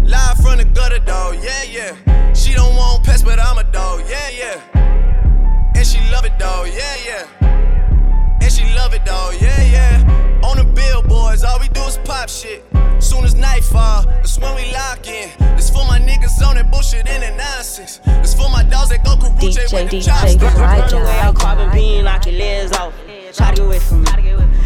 Live 0.04 0.37
from 0.37 0.59
the 0.59 0.64
gutter, 0.73 1.00
dog, 1.00 1.37
yeah, 1.42 1.64
yeah. 1.64 2.33
She 2.33 2.54
don't 2.54 2.76
want 2.76 3.04
pets, 3.04 3.23
but 3.23 3.40
I'm 3.40 3.59
a 3.59 3.64
dog, 3.64 4.02
yeah, 4.09 4.30
yeah. 4.30 5.73
And 5.75 5.87
she 5.87 5.99
love 6.12 6.25
it, 6.25 6.38
dog, 6.38 6.69
yeah, 6.69 6.97
yeah. 7.04 7.39
And 8.60 8.68
she 8.68 8.76
love 8.76 8.94
it, 8.94 9.04
dog, 9.04 9.34
yeah, 9.40 9.62
yeah. 9.62 10.40
On 10.44 10.56
the 10.56 10.64
billboards, 10.64 11.44
all 11.44 11.58
we 11.60 11.68
do 11.68 11.80
is 11.82 11.98
pop 12.04 12.28
shit. 12.28 12.64
Soon 12.98 13.24
as 13.24 13.34
nightfall, 13.34 14.04
that's 14.04 14.38
when 14.38 14.54
we 14.56 14.72
lock 14.72 15.06
in. 15.06 15.30
It's 15.56 15.70
for 15.70 15.84
my 15.86 15.98
niggas 15.98 16.44
on 16.46 16.56
that 16.56 16.70
bullshit 16.70 17.06
and 17.06 17.22
that 17.22 17.36
nonsense. 17.36 18.00
It's 18.06 18.34
for 18.34 18.48
my 18.50 18.62
dogs 18.64 18.90
that 18.90 19.04
go 19.04 19.16
karuche 19.16 19.38
DJ, 19.38 19.72
with 19.72 19.90
the 19.90 19.98
DJ, 19.98 20.06
chopsticks. 20.06 20.54
Fly 20.54 20.80
Run 20.80 20.92
away, 20.92 21.18
I'm 21.20 21.34
Guy. 21.34 21.40
carbon 21.40 21.70
bean, 21.72 22.04
knock 22.04 22.26
your 22.26 22.34
legs 22.34 22.72
off. 22.72 22.94
Try 23.32 23.50
to 23.50 23.56
get 23.56 23.66
away 23.66 23.78
from 23.78 24.02
me. 24.02 24.10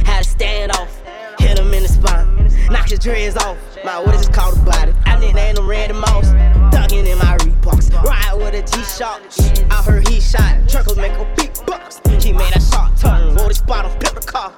Had 0.05 0.25
to 0.25 0.31
stand 0.31 0.73
off. 0.73 1.03
Hit 1.39 1.59
him 1.59 1.73
in 1.73 1.83
the 1.83 1.89
spine. 1.89 2.51
Knock 2.71 2.91
your 2.91 2.99
dreads 2.99 3.37
off. 3.37 3.57
My 3.85 4.01
what 4.01 4.15
is 4.15 4.27
this 4.27 4.35
called 4.35 4.59
a 4.59 4.63
body? 4.63 4.93
I 5.05 5.19
nicknamed 5.19 5.59
him 5.59 5.69
Randy 5.69 5.95
Moss. 5.95 6.64
In 6.95 7.19
my 7.19 7.37
Reeboks. 7.39 7.93
Ride 8.05 8.35
with 8.37 8.55
a 8.55 8.63
G-Shock. 8.63 9.21
I 9.69 9.83
heard 9.83 10.07
he 10.09 10.21
shot. 10.21 10.69
Truckles 10.69 10.97
make 10.97 11.13
a 11.13 11.35
big 11.37 11.53
bucks. 11.67 12.01
He 12.23 12.33
made 12.33 12.55
a 12.55 12.61
shot 12.61 12.97
turn. 12.97 13.35
Roll 13.35 13.49
the 13.49 13.55
spot 13.55 13.85
on, 13.85 13.91
flip 13.99 14.15
the 14.15 14.21
car. 14.21 14.53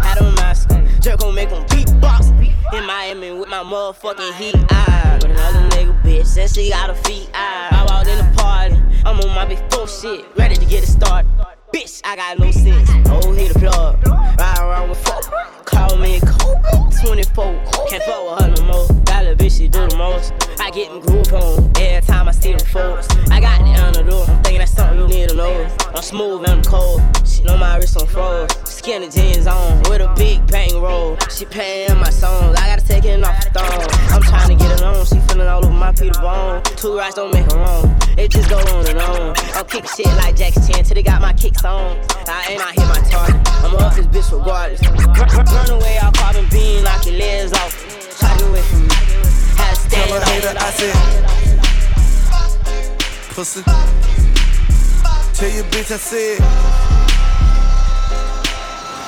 Had 0.00 0.18
him 0.18 0.34
mask. 0.36 0.70
Jerk 1.00 1.20
gon' 1.20 1.34
make 1.34 1.50
him 1.50 1.62
beatbox. 1.64 2.30
In 2.72 2.86
Miami 2.86 3.32
with 3.32 3.50
my 3.50 3.62
motherfucking 3.62 4.34
heat. 4.34 4.54
I 4.70 5.18
with 5.20 5.32
another 5.32 5.68
nigga 5.76 6.02
bitch. 6.02 6.26
Said 6.26 6.48
she 6.48 6.70
got 6.70 6.88
a 6.88 6.94
feet. 6.94 7.28
I, 7.34 7.68
I 7.70 7.84
walked 7.84 8.08
in 8.08 8.16
the 8.16 8.42
party. 8.42 8.76
I'm 9.04 9.20
on 9.20 9.34
my 9.34 9.56
four 9.70 9.86
shit. 9.86 10.24
Ready 10.36 10.54
to 10.54 10.64
get 10.64 10.82
it 10.82 10.86
started. 10.86 11.30
Bitch, 11.72 12.02
I 12.04 12.16
got 12.16 12.38
no 12.38 12.50
sense. 12.50 12.90
Oh, 13.06 13.32
hit 13.32 13.54
the 13.54 13.58
plug. 13.58 14.06
Ride 14.06 14.58
around 14.60 14.90
with 14.90 14.98
four. 15.06 15.20
Call 15.64 15.96
me 15.96 16.20
Kobe. 16.20 16.90
24. 17.02 17.44
Can't 17.88 18.02
fuck 18.02 18.30
with 18.30 18.40
her 18.40 18.54
no 18.56 18.72
more. 18.72 19.02
A 19.22 19.34
bitch, 19.34 19.56
she 19.56 19.68
do 19.68 19.86
the 19.86 19.96
most. 19.96 20.34
I 20.60 20.70
get 20.70 20.90
them 20.90 21.00
group 21.00 21.32
on 21.32 21.70
every 21.78 22.06
time 22.06 22.28
I 22.28 22.32
see 22.32 22.52
them 22.52 22.66
folks. 22.66 23.08
I 23.30 23.40
got 23.40 23.60
the 23.60 23.80
underdog. 23.80 24.28
I'm 24.28 24.42
thinking 24.42 24.58
that's 24.58 24.72
something 24.72 24.98
you 24.98 25.06
need 25.06 25.28
to 25.30 25.36
know. 25.36 25.68
I'm 25.94 26.02
smooth 26.02 26.42
and 26.42 26.48
I'm 26.48 26.62
cold. 26.64 27.00
She 27.24 27.42
know 27.44 27.56
my 27.56 27.78
wrist 27.78 27.96
on 27.98 28.06
froze. 28.08 28.50
Skinny 28.68 29.08
jeans 29.08 29.46
on 29.46 29.78
with 29.84 30.02
a 30.02 30.12
big 30.16 30.44
bang 30.48 30.74
roll. 30.82 31.16
She 31.30 31.46
paying 31.46 31.96
my 31.98 32.10
songs. 32.10 32.58
I 32.58 32.66
gotta 32.66 32.84
take 32.84 33.04
it 33.04 33.22
off 33.24 33.44
the 33.44 33.50
thong. 33.50 34.12
I'm 34.12 34.22
trying 34.22 34.58
to 34.58 34.62
get 34.62 34.80
it 34.80 34.82
on. 34.82 35.06
She 35.06 35.20
feeling 35.20 35.46
all 35.46 35.64
over 35.64 35.72
my 35.72 35.92
Peter 35.92 36.20
Bone. 36.20 36.62
Two 36.76 36.98
rights 36.98 37.14
don't 37.14 37.32
make 37.32 37.50
her 37.50 37.58
wrong. 37.58 37.96
It 38.18 38.32
just 38.32 38.50
go 38.50 38.58
on 38.58 38.84
and 39.62 39.70
on. 39.70 39.78
I'm 39.78 39.82
kick 39.82 39.86
shit 39.88 40.06
like 40.16 40.36
Jack's 40.36 40.66
10 40.66 40.84
till 40.84 40.94
they 40.94 41.02
got 41.02 41.20
my 41.20 41.32
kicks 41.32 41.64
on. 41.64 41.96
I 42.26 42.46
ain't 42.50 42.60
out 42.60 42.72
hit 42.74 42.88
my 42.88 43.00
target. 43.08 43.36
I'm 43.64 43.74
off 43.76 43.96
this 43.96 44.06
bitch 44.06 44.32
regardless. 44.36 44.82
Run, 44.82 45.46
run 45.46 45.70
away, 45.70 45.98
I'll 45.98 46.12
carbon 46.12 46.46
bean, 46.50 46.84
knock 46.84 47.06
your 47.06 47.16
legs 47.16 47.52
off. 47.52 47.74
Try 48.18 48.36
to 48.36 48.38
get 48.38 48.48
away 48.48 48.62
from 48.62 48.82
me. 48.82 48.94
Had 49.56 49.74
to 49.74 49.88
Tell 49.88 50.06
stand 50.06 50.10
a 50.10 50.16
off. 50.16 50.28
hater 50.28 50.54
I 50.58 50.70
said, 50.70 50.96
pussy. 53.34 53.62
Tell 55.34 55.50
your 55.50 55.64
bitch 55.64 55.90
I 55.90 55.96
said, 55.96 56.38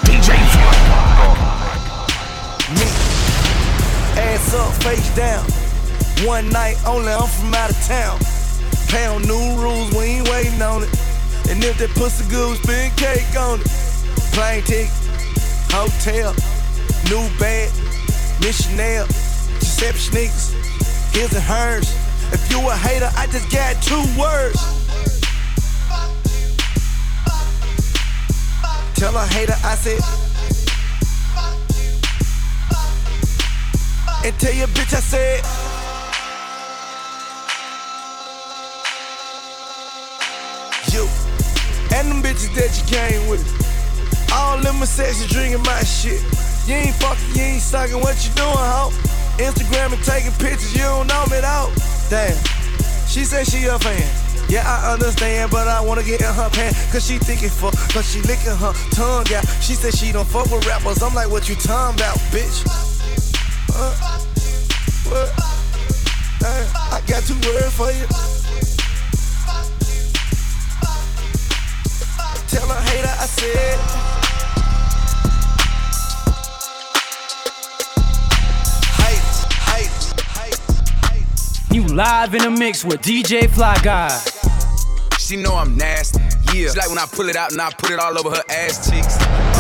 DJ 0.04 0.28
me. 2.74 2.86
Ass 4.16 4.54
up, 4.54 4.72
face 4.82 5.10
down. 5.16 5.44
One 6.26 6.48
night 6.50 6.76
only, 6.86 7.12
I'm 7.12 7.28
from 7.28 7.54
out 7.54 7.70
of 7.70 7.86
town. 7.86 8.33
Pound 8.94 9.26
new 9.26 9.60
rules, 9.60 9.90
we 9.90 10.22
ain't 10.22 10.28
waiting 10.30 10.62
on 10.62 10.84
it. 10.84 10.90
And 11.50 11.58
if 11.64 11.76
that 11.78 11.90
pussy 11.98 12.22
good, 12.30 12.56
spin 12.62 12.92
cake 12.94 13.34
on 13.34 13.58
it. 13.58 13.66
Plane 14.30 14.62
ticket, 14.62 14.94
hotel, 15.66 16.30
new 17.10 17.26
bag, 17.42 17.74
missionary, 18.38 19.02
Giuseppe 19.58 19.98
sneakers, 19.98 20.54
his 21.10 21.34
and 21.34 21.42
hers. 21.42 21.90
If 22.32 22.48
you 22.52 22.60
a 22.70 22.76
hater, 22.76 23.10
I 23.16 23.26
just 23.26 23.50
got 23.50 23.82
two 23.82 23.98
words. 24.14 24.62
Tell 28.94 29.16
a 29.16 29.26
hater 29.26 29.58
I 29.64 29.74
said. 29.74 29.98
And 34.24 34.38
tell 34.38 34.54
your 34.54 34.68
bitch 34.68 34.94
I 34.94 35.00
said. 35.00 35.63
And 42.04 42.12
them 42.12 42.22
bitches 42.22 42.52
that 42.54 42.70
you 42.76 42.84
came 42.84 43.28
with. 43.28 43.44
All 44.32 44.58
them 44.60 44.76
sexy 44.84 45.26
drinking 45.28 45.62
my 45.62 45.80
shit. 45.82 46.20
You 46.68 46.74
ain't 46.74 46.96
fucking, 46.96 47.34
you 47.34 47.56
ain't 47.56 47.62
sucking, 47.62 48.00
what 48.00 48.16
you 48.24 48.32
doing, 48.34 48.52
ho? 48.52 48.90
Instagram 49.40 49.92
and 49.92 50.02
taking 50.04 50.32
pictures, 50.38 50.72
you 50.74 50.82
don't 50.82 51.06
know 51.06 51.24
me 51.26 51.40
though. 51.40 51.72
Damn, 52.08 52.36
she 53.08 53.24
said 53.24 53.46
she 53.46 53.66
a 53.66 53.78
fan. 53.78 54.04
Yeah, 54.48 54.62
I 54.66 54.92
understand, 54.92 55.50
but 55.50 55.66
I 55.66 55.80
wanna 55.80 56.02
get 56.02 56.20
in 56.20 56.32
her 56.32 56.50
pants. 56.50 56.92
Cause 56.92 57.06
she 57.06 57.18
thinking 57.18 57.48
fuck, 57.48 57.74
cause 57.92 58.06
she 58.10 58.20
licking 58.22 58.54
her 58.56 58.72
tongue 58.92 59.26
out. 59.34 59.44
She 59.60 59.74
said 59.74 59.94
she 59.94 60.12
don't 60.12 60.28
fuck 60.28 60.50
with 60.50 60.66
rappers. 60.66 61.02
I'm 61.02 61.14
like, 61.14 61.30
what 61.30 61.48
you 61.48 61.54
talking 61.56 61.98
about, 61.98 62.16
bitch? 62.30 62.64
What? 65.08 65.32
I 66.44 67.00
got 67.08 67.22
two 67.24 67.34
words 67.48 67.74
for 67.74 67.90
you. 67.90 68.33
I 73.24 73.26
said. 73.26 73.80
You 81.74 81.86
live 81.86 82.34
in 82.34 82.42
the 82.42 82.50
mix 82.50 82.84
with 82.84 83.00
DJ 83.00 83.48
Fly 83.48 83.78
Guy. 83.82 84.10
She 85.18 85.36
know 85.36 85.54
I'm 85.54 85.74
nasty. 85.74 86.20
Yeah. 86.52 86.68
She 86.68 86.78
like 86.78 86.90
when 86.90 86.98
I 86.98 87.06
pull 87.10 87.30
it 87.30 87.36
out 87.36 87.52
and 87.52 87.62
I 87.62 87.70
put 87.70 87.92
it 87.92 87.98
all 87.98 88.18
over 88.18 88.28
her 88.28 88.44
ass 88.50 88.90
cheeks. 88.90 89.53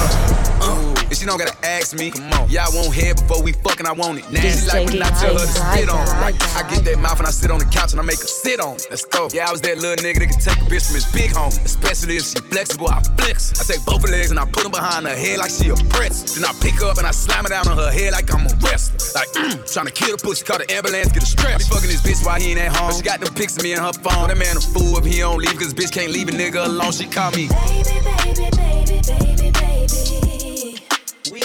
And 1.24 1.32
she 1.32 1.38
don't 1.38 1.40
gotta 1.40 1.56
ask 1.64 1.96
me. 1.96 2.10
Come 2.10 2.32
on. 2.36 2.50
Yeah, 2.50 2.68
I 2.68 2.70
want 2.76 2.92
head 2.92 3.16
before 3.16 3.42
we 3.42 3.52
fucking. 3.52 3.86
I 3.86 3.92
want 3.92 4.18
it 4.18 4.28
now. 4.28 4.44
She 4.44 4.68
like 4.68 4.92
when 4.92 5.00
I 5.00 5.08
tell 5.16 5.32
her 5.32 5.40
to 5.40 5.48
spit 5.48 5.88
on. 5.88 6.04
Like 6.20 6.36
I 6.52 6.68
get 6.68 6.84
that 6.84 6.98
mouth 7.00 7.16
and 7.16 7.26
I 7.26 7.30
sit 7.30 7.50
on 7.50 7.58
the 7.58 7.64
couch 7.64 7.92
and 7.92 8.00
I 8.00 8.04
make 8.04 8.20
her 8.20 8.28
sit 8.28 8.60
on. 8.60 8.76
it. 8.76 8.86
Let's 8.90 9.06
go. 9.06 9.28
Yeah, 9.32 9.48
I 9.48 9.52
was 9.52 9.62
that 9.62 9.78
little 9.80 9.96
nigga 10.04 10.20
that 10.20 10.28
can 10.28 10.40
take 10.40 10.60
a 10.60 10.68
bitch 10.68 10.84
from 10.84 11.00
his 11.00 11.08
big 11.16 11.32
home. 11.32 11.48
Especially 11.64 12.20
if 12.20 12.28
she 12.28 12.36
flexible, 12.52 12.88
I 12.88 13.00
flex. 13.16 13.56
I 13.56 13.64
take 13.64 13.84
both 13.88 14.04
her 14.04 14.12
legs 14.12 14.32
and 14.32 14.38
I 14.38 14.44
put 14.44 14.68
them 14.68 14.72
behind 14.72 15.06
her 15.08 15.16
head 15.16 15.38
like 15.40 15.48
she 15.48 15.72
a 15.72 15.76
press. 15.88 16.36
Then 16.36 16.44
I 16.44 16.52
pick 16.60 16.82
up 16.84 16.98
and 17.00 17.06
I 17.08 17.12
slam 17.12 17.46
it 17.46 17.56
down 17.56 17.68
on 17.68 17.78
her 17.78 17.90
head 17.90 18.12
like 18.12 18.28
I'm 18.28 18.44
a 18.44 18.52
wrestler. 18.60 19.00
Like, 19.16 19.32
mm, 19.32 19.56
trying 19.72 19.88
to 19.88 19.96
kill 19.96 20.12
the 20.16 20.20
pussy, 20.20 20.44
call 20.44 20.60
the 20.60 20.68
ambulance, 20.68 21.08
get 21.08 21.24
a 21.24 21.26
strap. 21.26 21.56
Be 21.56 21.64
fucking 21.64 21.88
this 21.88 22.04
bitch 22.04 22.20
while 22.20 22.36
he 22.36 22.52
ain't 22.52 22.60
at 22.60 22.76
home. 22.76 22.92
But 22.92 23.00
she 23.00 23.02
got 23.02 23.24
them 23.24 23.32
pics 23.32 23.56
of 23.56 23.64
me 23.64 23.72
in 23.72 23.80
her 23.80 23.96
phone. 23.96 24.28
That 24.28 24.36
man 24.36 24.60
a 24.60 24.60
fool 24.60 25.00
if 25.00 25.08
he 25.08 25.24
don't 25.24 25.40
leave, 25.40 25.56
cause 25.56 25.72
bitch 25.72 25.88
can't 25.88 26.12
leave 26.12 26.28
a 26.28 26.36
nigga 26.36 26.68
alone. 26.68 26.92
She 26.92 27.08
call 27.08 27.32
me. 27.32 27.48
Baby, 27.48 27.96
baby, 28.04 28.44
baby, 28.44 29.00
baby, 29.00 29.00
baby. 29.08 29.33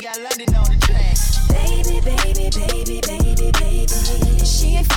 Got 0.09 0.21
London 0.21 0.55
on 0.55 0.65
the 0.65 0.77
track. 0.87 1.17
Baby, 1.49 2.01
baby, 2.01 2.49
baby, 2.49 2.99
baby, 3.05 3.51
baby. 3.51 4.43
She 4.43 4.77
ain't 4.77 4.88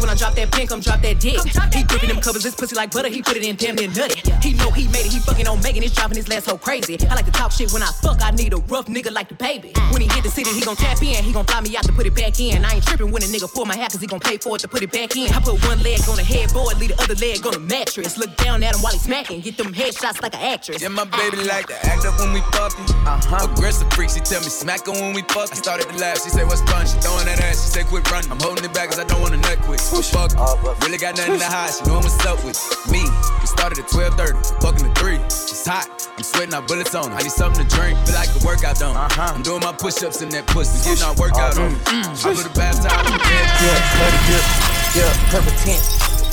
when 0.00 0.10
I 0.10 0.14
drop 0.14 0.34
that 0.34 0.50
pin, 0.52 0.66
come 0.66 0.80
drop 0.80 1.00
that 1.02 1.20
dick. 1.20 1.38
He 1.72 1.82
gripping 1.84 2.08
them 2.08 2.20
covers, 2.20 2.44
his 2.44 2.54
pussy 2.54 2.74
like 2.74 2.90
butter, 2.90 3.08
he 3.08 3.22
put 3.22 3.36
it 3.36 3.44
in 3.44 3.56
damn 3.56 3.76
near 3.76 3.88
nutty. 3.88 4.20
He 4.42 4.54
know 4.54 4.70
he 4.70 4.88
made 4.88 5.06
it, 5.06 5.12
he 5.12 5.20
fucking 5.20 5.46
on 5.46 5.62
Megan, 5.62 5.82
it's 5.82 5.94
driving 5.94 6.16
his 6.16 6.28
last 6.28 6.46
so 6.46 6.56
crazy. 6.56 6.98
I 7.08 7.14
like 7.14 7.26
to 7.26 7.32
talk 7.32 7.52
shit 7.52 7.72
when 7.72 7.82
I 7.82 7.90
fuck, 8.02 8.22
I 8.22 8.30
need 8.30 8.52
a 8.52 8.58
rough 8.72 8.86
nigga 8.86 9.12
like 9.12 9.28
the 9.28 9.34
baby. 9.34 9.72
When 9.92 10.00
he 10.00 10.08
hit 10.08 10.24
the 10.24 10.30
city, 10.30 10.50
he 10.50 10.60
gon' 10.62 10.76
tap 10.76 11.02
in, 11.02 11.22
he 11.22 11.32
gon' 11.32 11.44
fly 11.44 11.60
me 11.60 11.76
out 11.76 11.84
to 11.84 11.92
put 11.92 12.06
it 12.06 12.14
back 12.14 12.40
in. 12.40 12.64
I 12.64 12.74
ain't 12.74 12.84
tripping 12.84 13.10
when 13.12 13.22
a 13.22 13.26
nigga 13.26 13.52
pull 13.52 13.66
my 13.66 13.76
hat, 13.76 13.92
cause 13.92 14.00
he 14.00 14.06
gon' 14.06 14.20
pay 14.20 14.38
for 14.38 14.56
it 14.56 14.60
to 14.60 14.68
put 14.68 14.82
it 14.82 14.92
back 14.92 15.16
in. 15.16 15.32
I 15.32 15.40
put 15.40 15.62
one 15.66 15.82
leg 15.82 16.00
on 16.08 16.16
the 16.16 16.24
headboard, 16.24 16.78
leave 16.78 16.96
the 16.96 17.02
other 17.02 17.14
leg 17.16 17.44
on 17.46 17.52
the 17.52 17.60
mattress. 17.60 18.16
Look 18.16 18.36
down 18.36 18.62
at 18.62 18.74
him 18.74 18.82
while 18.82 18.92
he 18.92 18.98
smacking, 18.98 19.40
get 19.40 19.56
them 19.56 19.72
headshots 19.72 20.22
like 20.22 20.34
an 20.34 20.40
actress. 20.40 20.82
Yeah, 20.82 20.88
my 20.88 21.04
baby 21.04 21.44
like 21.44 21.66
to 21.68 21.76
act 21.86 22.06
up 22.06 22.18
when 22.18 22.32
we 22.32 22.40
fucking. 22.52 22.84
Uh-huh. 23.04 23.48
Aggressive 23.52 23.90
freak, 23.92 24.10
she 24.10 24.20
tell 24.20 24.40
me 24.40 24.48
smack 24.48 24.86
her 24.86 24.92
when 24.92 25.14
we 25.14 25.22
fuck. 25.22 25.52
I 25.52 25.54
started 25.54 25.88
to 25.88 25.96
laugh, 25.98 26.22
she 26.22 26.30
said 26.30 26.46
what's 26.46 26.62
fun? 26.62 26.86
She 26.86 26.96
throwing 27.00 27.26
that 27.26 27.40
ass, 27.40 27.64
she 27.64 27.70
said 27.80 27.86
quit 27.86 28.08
running. 28.10 28.30
I'm 28.30 28.40
holding 28.40 28.64
it 28.64 28.72
back 28.72 28.88
cause 28.88 28.98
I 28.98 29.04
don't 29.04 29.20
wanna 29.20 29.36
nut 29.36 29.58
quick. 29.62 29.80
Fuck, 29.90 30.30
it. 30.30 30.84
really 30.86 30.98
got 30.98 31.16
nothing 31.18 31.38
to 31.38 31.44
hide. 31.44 31.74
She 31.74 31.82
know 31.82 31.98
I'm 31.98 32.06
what's 32.06 32.24
up 32.24 32.38
with 32.44 32.54
me. 32.90 33.02
We 33.02 33.46
started 33.46 33.82
at 33.82 33.90
12:30, 33.90 34.62
fucking 34.62 34.86
at 34.86 34.96
three. 34.96 35.18
It's 35.18 35.66
hot, 35.66 35.90
I'm 36.16 36.22
sweating 36.22 36.54
out 36.54 36.68
bullets 36.68 36.94
on. 36.94 37.10
I 37.12 37.22
need 37.22 37.34
something 37.34 37.66
to 37.66 37.76
drink, 37.76 37.98
feel 38.06 38.14
like 38.14 38.30
a 38.30 38.38
workout 38.46 38.78
done. 38.78 38.94
Uh-huh. 38.94 39.34
I'm 39.34 39.42
doing 39.42 39.60
my 39.60 39.72
push-ups 39.72 40.22
in 40.22 40.28
that 40.30 40.46
pussy, 40.46 40.78
getting 40.86 41.02
our 41.02 41.14
workout 41.18 41.58
on. 41.58 41.74
I 41.90 42.06
put 42.22 42.46
a 42.46 42.54
bath 42.54 42.86
towel 42.86 43.02
on 43.02 43.12
the 43.12 43.18
bed. 43.18 43.46
Yeah, 43.66 44.30
grip. 44.30 44.46
Yeah, 44.94 45.10
purple 45.34 45.54
tint. 45.66 45.82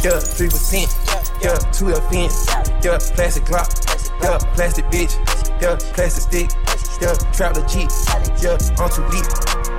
Yeah, 0.05 0.19
three 0.21 0.49
percent. 0.49 0.93
Yeah, 1.41 1.57
two 1.73 1.89
fence. 2.13 2.45
Yeah, 2.85 3.01
plastic 3.17 3.45
Glock. 3.45 3.73
Yeah, 4.21 4.37
plastic 4.53 4.85
bitch. 4.93 5.17
Yeah, 5.61 5.77
plastic 5.97 6.29
stick. 6.29 6.49
Yeah, 7.01 7.13
trap 7.33 7.53
the 7.53 7.65
Jeep. 7.65 7.89
Yeah, 8.41 8.57
on 8.77 8.89
too 8.93 9.05
deep. 9.09 9.25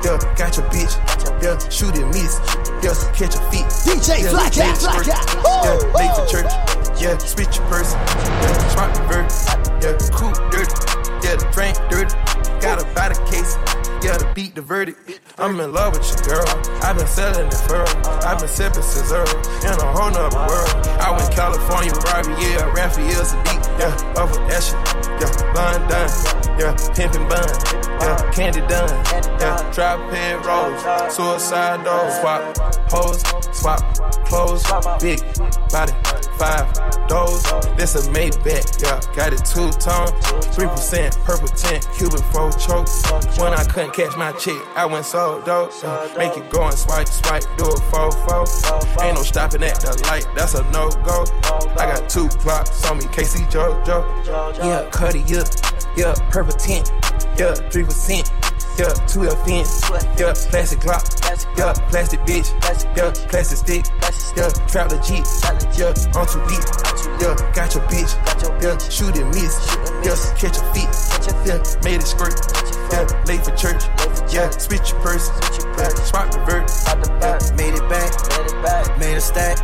Yeah, 0.02 0.18
got 0.34 0.56
your 0.56 0.66
bitch. 0.70 0.94
Yeah, 1.42 1.58
shoot 1.70 1.96
and 1.96 2.10
miss. 2.10 2.38
Yeah, 2.82 2.94
catch 3.14 3.34
your 3.34 3.44
feet. 3.50 3.66
DJ 3.84 4.22
yeah, 4.22 4.30
Fly 4.30 4.48
Cat, 4.50 4.56
late 4.56 4.78
Fly 4.78 4.98
for- 4.98 5.04
Cat. 5.10 5.26
Yeah, 5.64 5.92
late 5.98 6.14
for 6.14 6.26
church. 6.30 6.52
Yeah, 7.00 7.18
switch 7.18 7.56
your 7.58 7.66
purse. 7.66 7.92
Yeah, 7.94 8.68
smart 8.70 8.98
reverse. 8.98 9.46
Yeah, 9.82 9.98
cool 10.14 10.32
dirty. 10.50 10.70
Yeah, 11.22 11.36
the 11.36 11.48
drink 11.52 11.76
dirty. 11.90 12.14
Gotta 12.60 12.86
a 12.88 12.94
body 12.94 13.14
case. 13.30 13.56
Yeah, 14.02 14.16
to 14.18 14.32
beat 14.34 14.54
the 14.54 14.62
verdict. 14.62 15.20
I'm 15.38 15.58
in 15.58 15.72
love 15.72 15.98
with 15.98 16.06
you, 16.10 16.16
girl. 16.26 16.46
I've 16.82 16.96
been 16.96 17.06
selling 17.06 17.46
it 17.48 17.54
for 17.66 17.82
I've 18.26 18.38
been 18.38 18.48
sipping 18.48 18.82
early. 19.10 19.38
In 19.66 19.74
a 19.74 19.90
whole 19.90 20.10
nother 20.10 20.38
world. 20.46 20.70
I 21.02 21.10
went 21.10 21.32
California, 21.34 21.92
Riviera, 21.92 22.72
Raphael's 22.74 23.32
a 23.32 23.36
beat. 23.42 23.62
Yeah, 23.78 24.14
over 24.18 24.38
shit. 24.62 24.78
Yeah, 25.18 25.52
London. 25.54 26.47
Yeah, 26.58 26.74
pimpin' 26.94 27.28
bun. 27.28 27.46
Yeah, 28.00 28.30
candy 28.32 28.60
done. 28.66 28.90
Yeah, 29.40 29.70
drop 29.72 30.00
head 30.12 30.44
rolls. 30.44 31.14
Suicide 31.14 31.84
doors. 31.84 32.14
Swap 32.18 32.54
pose. 32.88 33.22
Swap 33.56 33.80
clothes. 34.26 34.64
Big 35.00 35.20
body. 35.70 35.92
Five 36.38 36.66
doors. 37.08 37.42
This 37.76 37.94
a 37.94 38.10
Maybach. 38.10 38.82
Yeah, 38.82 39.00
got 39.14 39.32
it 39.32 39.44
two 39.44 39.70
tone. 39.78 40.08
Three 40.52 40.66
percent 40.66 41.16
purple 41.24 41.48
tint. 41.48 41.86
Cuban 41.96 42.22
four 42.32 42.50
choke. 42.52 42.88
When 43.38 43.54
I 43.54 43.64
couldn't 43.64 43.94
catch 43.94 44.16
my 44.16 44.32
chick, 44.32 44.60
I 44.74 44.84
went 44.84 45.04
so 45.06 45.40
dope. 45.44 45.72
Yeah, 45.82 46.12
make 46.18 46.36
it 46.36 46.50
go 46.50 46.64
and 46.64 46.74
swipe, 46.76 47.08
swipe. 47.08 47.44
Do 47.56 47.66
a 47.66 47.76
four 47.90 48.10
four. 48.10 48.44
Ain't 49.02 49.14
no 49.14 49.22
stopping 49.22 49.62
at 49.62 49.80
the 49.80 50.00
light. 50.08 50.26
That's 50.34 50.54
a 50.54 50.62
no 50.70 50.88
go. 51.06 51.24
I 51.78 51.86
got 51.86 52.08
two 52.08 52.28
clocks 52.28 52.84
on 52.90 52.98
me. 52.98 53.04
K-Ci 53.12 53.44
Jojo. 53.44 54.58
Yeah, 54.58 54.88
Cuddy 54.90 55.22
up. 55.36 55.46
Yeah, 55.96 56.14
purple 56.30 56.47
tint. 56.52 56.90
Yeah, 57.38 57.54
three 57.70 57.84
percent. 57.84 58.30
Yeah, 58.78 58.94
two 59.10 59.26
fence. 59.44 59.82
Yeah, 60.20 60.34
plastic 60.50 60.78
Glock. 60.78 61.02
Yeah, 61.58 61.72
plastic 61.90 62.20
bitch. 62.20 62.52
Yeah, 62.96 63.10
plastic 63.28 63.58
stick. 63.58 63.84
Yeah, 64.36 64.50
trap 64.68 64.90
Jeep. 65.02 65.24
Yeah, 65.74 65.90
on 66.14 66.26
too 66.26 66.38
deep. 66.46 66.62
Yeah, 67.18 67.34
got 67.54 67.74
your 67.74 67.82
bitch. 67.90 68.14
Yeah, 68.62 68.78
shoot 68.88 69.16
and 69.18 69.34
miss. 69.34 69.58
Yeah, 70.04 70.14
catch 70.38 70.56
your 70.56 70.74
feet. 70.74 70.88
Yeah, 71.44 71.58
made 71.82 72.00
it 72.00 72.06
squirt. 72.06 72.77
Yeah, 72.90 73.04
late 73.26 73.44
for 73.44 73.54
church. 73.56 73.84
Yeah, 74.32 74.50
switch 74.50 74.90
your 74.90 75.00
purse. 75.00 75.28
Yeah, 75.78 75.88
spot 76.04 76.34
revert. 76.34 76.70
Yeah, 77.20 77.38
made 77.56 77.74
it 77.74 77.88
back. 77.88 78.10
Made 78.98 79.16
a 79.16 79.20
stack. 79.20 79.58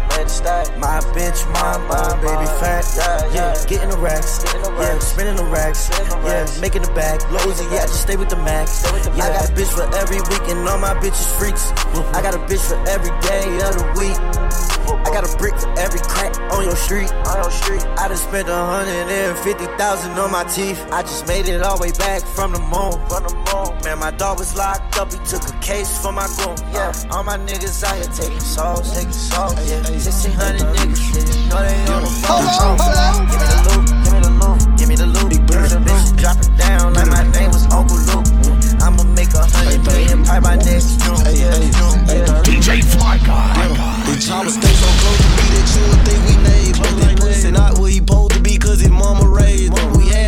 My 0.79 1.01
bitch, 1.17 1.45
my 1.53 1.79
my 1.89 2.15
baby 2.21 2.47
fat. 2.61 2.85
Yeah, 3.33 3.55
getting 3.67 3.91
the 3.91 3.99
racks. 3.99 4.45
Yeah, 4.55 4.99
spinning 4.99 5.37
the 5.37 5.45
racks. 5.45 5.91
Yeah, 5.91 6.47
making 6.61 6.83
the 6.83 6.93
bag. 6.93 7.21
Lows, 7.31 7.61
yeah, 7.73 7.87
just 7.87 8.03
stay 8.03 8.17
with 8.17 8.29
the 8.29 8.37
max. 8.37 8.85
Yeah, 9.17 9.25
I 9.25 9.29
got 9.33 9.51
a 9.51 9.53
bitch 9.53 9.73
for 9.73 9.85
every 9.97 10.21
week 10.31 10.49
and 10.49 10.69
all 10.69 10.79
my 10.79 10.95
bitches 10.95 11.31
freaks. 11.39 11.73
I 12.15 12.23
got 12.23 12.35
a 12.35 12.39
bitch 12.39 12.65
for 12.69 12.79
every 12.89 13.11
day 13.21 13.47
of 13.65 13.75
the 13.79 13.87
week. 13.99 14.74
Got 15.15 15.33
a 15.33 15.39
brick 15.39 15.55
for 15.55 15.71
every 15.79 16.01
crack 16.01 16.35
on 16.51 16.65
your 16.65 16.75
street. 16.75 17.07
On 17.31 17.37
your 17.39 17.51
street. 17.53 17.87
I 18.03 18.09
just 18.09 18.25
spent 18.25 18.49
a 18.49 18.57
hundred 18.57 19.07
and 19.07 19.39
fifty 19.39 19.67
thousand 19.79 20.19
on 20.19 20.33
my 20.33 20.43
teeth. 20.43 20.85
I 20.91 21.03
just 21.03 21.29
made 21.29 21.47
it 21.47 21.63
all 21.63 21.77
the 21.79 21.83
way 21.83 21.93
back 21.93 22.23
from 22.35 22.51
the 22.51 22.59
moon. 22.59 22.99
From 23.07 23.23
the 23.23 23.35
moon. 23.47 23.79
Man, 23.85 24.01
my 24.01 24.11
dog 24.11 24.41
was 24.41 24.57
locked 24.57 24.99
up. 24.99 25.13
He 25.13 25.19
took 25.23 25.47
a 25.47 25.55
case 25.61 26.03
for 26.03 26.11
my 26.11 26.27
goon. 26.43 26.59
Yeah, 26.75 26.91
all 27.13 27.23
my 27.23 27.39
niggas 27.39 27.85
out 27.85 27.95
here 27.95 28.11
taking 28.11 28.41
souls, 28.41 28.91
taking 28.93 29.13
souls. 29.13 29.55
Yeah, 29.71 29.87
sixteen 30.03 30.33
hundred 30.35 30.67
niggas. 30.75 30.99
You 31.15 31.47
know 31.47 31.63
they 31.63 31.79
on 31.95 32.03
the 32.03 32.11
phone. 32.27 32.43
Hold 32.51 32.59
on, 32.59 32.75
hold 32.83 32.99
on. 32.99 33.31
Give 33.31 33.39
me 33.39 33.47
the 33.55 33.61
loot, 33.71 33.87
give 34.03 34.11
me 34.11 34.19
the 34.19 34.35
loot, 34.35 34.59
give 34.75 34.89
me 34.89 34.97
the 34.99 35.07
loot. 35.07 35.31
Me 35.31 35.69
the 35.71 35.79
bitch, 35.79 36.19
drop 36.19 36.43
it 36.43 36.51
down 36.59 36.93
like 36.93 37.07
my 37.07 37.23
name 37.39 37.55
was 37.55 37.71
Uncle 37.71 38.03
Luke. 38.11 38.27
DJ 42.45 42.85
Fly 42.85 43.19
stay 44.51 44.75
so 44.75 44.89
close 45.01 45.19
to 45.19 45.29
me 45.37 45.45
that 45.53 45.67
you 45.75 45.85
think 46.05 46.21
we 46.29 46.37
neighbors. 46.43 46.95
That 47.01 47.19
pussy 47.19 47.51
not 47.51 47.79
where 47.79 47.91
he 47.91 47.99
supposed 47.99 48.33
to 48.33 48.41
be 48.41 48.59
cause 48.59 48.81
his 48.81 48.91
mama 48.91 49.27
raised. 49.29 49.73
We 49.97 50.09
had 50.09 50.24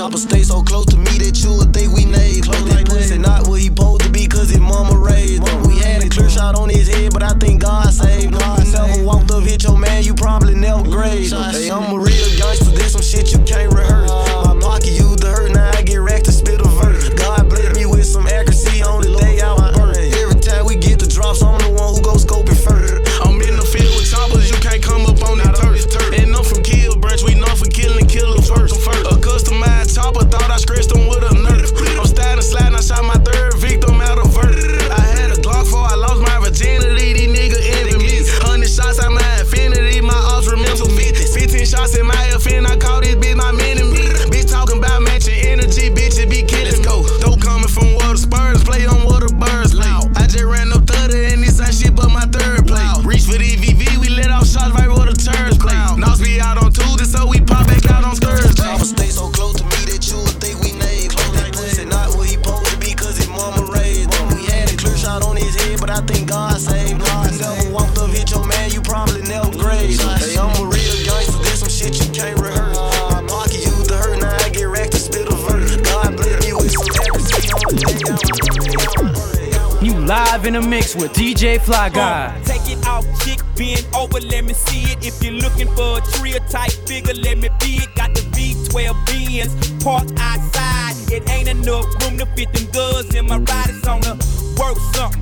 Jumper 0.00 0.16
stay 0.16 0.42
so 0.42 0.62
close 0.62 0.86
to 0.86 0.96
me 0.96 1.20
that 1.20 1.36
you 1.44 1.52
would 1.60 1.76
think 1.76 1.92
we 1.92 2.06
neighbors. 2.08 2.48
That 2.72 2.88
pussy 2.88 3.18
not 3.18 3.44
what 3.46 3.60
he 3.60 3.68
supposed 3.68 4.00
to 4.00 4.08
be, 4.08 4.24
cause 4.26 4.48
his 4.48 4.58
mama 4.58 4.96
raised 4.96 5.46
him. 5.46 5.60
We 5.68 5.76
had 5.76 6.00
a 6.02 6.08
clear 6.08 6.30
shot 6.30 6.56
on 6.56 6.70
his 6.70 6.88
head, 6.88 7.12
but 7.12 7.22
I 7.22 7.36
think 7.36 7.60
God 7.60 7.92
saved 7.92 8.32
him. 8.32 8.64
You 8.64 8.72
never 8.72 9.04
walked 9.04 9.30
up, 9.30 9.44
hit 9.44 9.62
your 9.62 9.76
man, 9.76 10.02
you 10.02 10.14
probably 10.14 10.54
never 10.54 10.82
grazed 10.84 11.34
him. 11.34 11.44
Hey, 11.52 11.68
I'm 11.68 11.92
a 11.92 12.00
real 12.00 12.30
gangster, 12.40 12.72
there's 12.72 12.96
some 12.96 13.04
shit 13.04 13.29
live 80.94 81.02
in 81.02 81.08
a 81.08 81.12
mix 81.12 81.12
with 81.12 81.12
DJ 81.12 81.60
Fly 81.60 81.86
uh, 81.86 81.88
Guy. 81.90 82.40
Take 82.44 82.70
it 82.70 82.86
off, 82.86 83.04
chick, 83.24 83.40
bend 83.56 83.86
over, 83.94 84.20
let 84.20 84.44
me 84.44 84.54
see 84.54 84.92
it. 84.92 85.04
If 85.04 85.22
you're 85.22 85.34
looking 85.34 85.68
for 85.74 85.98
a 85.98 86.00
trio 86.12 86.38
type 86.48 86.70
figure, 86.86 87.14
let 87.14 87.38
me 87.38 87.48
be 87.60 87.82
it. 87.82 87.94
Got 87.94 88.14
the 88.14 88.20
V12 88.20 89.06
Benz 89.06 89.84
parked 89.84 90.12
outside. 90.18 90.94
It 91.12 91.28
ain't 91.30 91.48
enough 91.48 91.86
room 92.02 92.18
to 92.18 92.26
fit 92.36 92.52
them 92.52 92.66
goods 92.72 93.14
in 93.14 93.26
my 93.26 93.38
ride. 93.38 93.70
It's 93.70 93.86
on 93.86 94.04
a 94.04 94.14
work 94.58 94.78
something, 94.94 95.19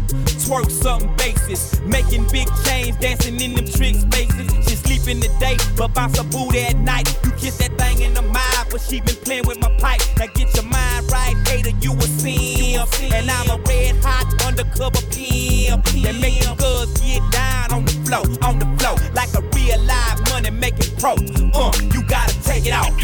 twerk 0.48 0.70
something 0.70 1.14
basis. 1.16 1.80
Making 1.82 2.24
big 2.32 2.48
change, 2.64 2.98
dancing 2.98 3.40
in 3.40 3.54
them 3.54 3.66
trick 3.66 3.94
spaces. 3.94 4.48
She 4.66 4.74
sleep 4.76 5.06
in 5.06 5.20
the 5.20 5.28
day, 5.38 5.56
but 5.76 5.92
bounce 5.92 6.18
a 6.18 6.24
booty 6.24 6.60
at 6.60 6.76
night. 6.78 7.06
You 7.24 7.30
kiss 7.32 7.58
that 7.58 7.76
thing 7.76 8.00
in 8.02 8.14
the 8.14 8.22
mouth, 8.22 8.68
but 8.70 8.80
she 8.80 9.00
been 9.00 9.16
playing 9.16 9.46
with 9.46 9.60
my 9.60 9.70
pipe. 9.78 10.00
Now 10.18 10.26
get 10.26 10.54
your 10.56 10.64
mind 10.64 11.10
right, 11.12 11.36
hater, 11.48 11.76
you 11.80 11.92
a 11.92 12.02
simp. 12.02 12.88
And 13.12 13.30
I'm 13.30 13.50
a 13.50 13.58
red 13.68 13.96
hot 14.02 14.26
undercover 14.46 15.02
pimp. 15.12 15.84
That 16.04 16.16
make 16.20 16.40
the 16.40 16.54
girls 16.56 16.92
get 17.00 17.22
down 17.30 17.72
on 17.72 17.84
the 17.84 17.92
floor, 18.06 18.24
on 18.48 18.58
the 18.58 18.68
floor, 18.80 18.96
like 19.12 19.32
a 19.36 19.42
real 19.52 19.80
live 19.84 20.18
money 20.30 20.50
making 20.50 20.96
pro. 20.96 21.12
Uh, 21.52 21.72
you 21.92 22.02
gotta 22.08 22.34
take 22.42 22.64
it 22.64 22.72
off, 22.72 22.96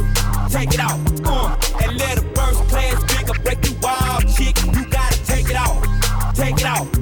take 0.51 0.73
it 0.73 0.81
off, 0.81 0.99
uh, 1.29 1.85
and 1.85 1.99
let 1.99 2.19
a 2.19 2.23
first 2.35 2.61
class 2.71 3.14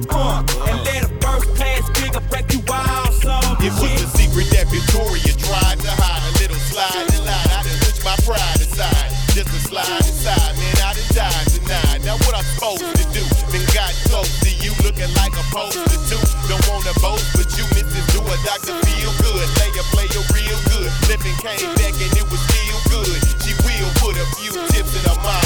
uh, 0.09 0.43
and 0.67 0.77
let 0.83 1.05
a 1.05 1.11
first 1.21 1.47
class 1.55 1.83
figure 1.95 2.23
break 2.29 2.47
you 2.51 2.61
off, 2.69 3.13
some 3.21 3.57
It 3.61 3.73
was 3.79 4.03
a 4.03 4.07
secret 4.17 4.47
that 4.51 4.67
Victoria 4.67 5.31
tried 5.37 5.79
to 5.79 5.91
hide. 6.01 6.23
A 6.23 6.31
little 6.41 6.59
slide 6.71 7.07
and 7.13 7.23
line. 7.23 7.49
I 7.53 7.61
done 7.63 7.79
switch 7.83 8.01
my 8.03 8.15
pride 8.25 8.59
aside. 8.59 9.11
Just 9.31 9.53
a 9.53 9.61
slide 9.69 10.03
aside, 10.03 10.53
man. 10.57 10.75
I 10.81 10.91
done 10.97 11.11
died 11.13 11.47
tonight. 11.51 11.99
Now 12.03 12.17
what 12.25 12.33
I'm 12.35 12.47
supposed 12.55 12.83
to 12.83 13.05
do? 13.13 13.23
Then 13.53 13.63
got 13.71 13.93
close 14.09 14.33
to 14.43 14.51
you, 14.59 14.71
looking 14.83 15.11
like 15.19 15.33
a 15.37 15.45
poster 15.53 15.99
too. 16.09 16.21
Don't 16.49 16.63
wanna 16.67 16.93
boast, 16.99 17.29
but 17.37 17.47
you 17.55 17.63
Mrs. 17.77 18.05
Do 18.11 18.19
a 18.25 18.35
doctor 18.43 18.75
feel 18.83 19.11
good. 19.21 19.45
Play 19.55 19.71
a 19.77 19.83
player 19.93 20.23
real 20.33 20.59
good. 20.73 20.89
Flipping 21.05 21.37
came 21.39 21.69
back 21.79 21.95
and 22.01 22.11
it 22.17 22.27
was 22.27 22.41
still 22.49 22.79
good. 22.91 23.19
She 23.45 23.53
will 23.63 23.91
put 24.01 24.17
a 24.17 24.25
few 24.41 24.53
tips 24.73 24.91
in 24.97 25.03
her 25.07 25.19
mouth. 25.21 25.42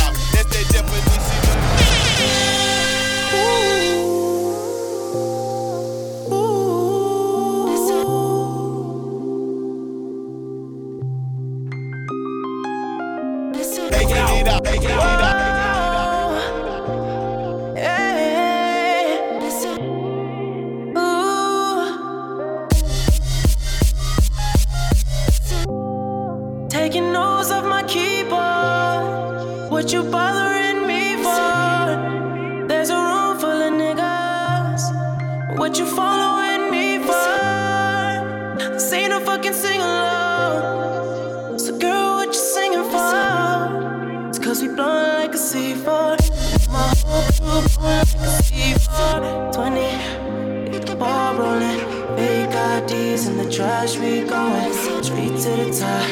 C4. 45.57 46.69
My 46.69 46.93
whole 47.01 47.23
crew 47.37 47.67
blowing 47.73 47.81
like 47.81 48.13
a 48.13 48.43
C4. 48.45 49.53
20, 49.53 50.71
get 50.71 50.85
the 50.85 50.95
ball 50.95 51.33
rolling. 51.35 51.79
Big 52.15 52.49
IDs 52.53 53.27
in 53.27 53.37
the 53.37 53.49
trash, 53.51 53.97
we 53.97 54.21
going 54.21 54.73
straight 55.01 55.35
to 55.45 55.51
the 55.61 55.67
top. 55.81 56.07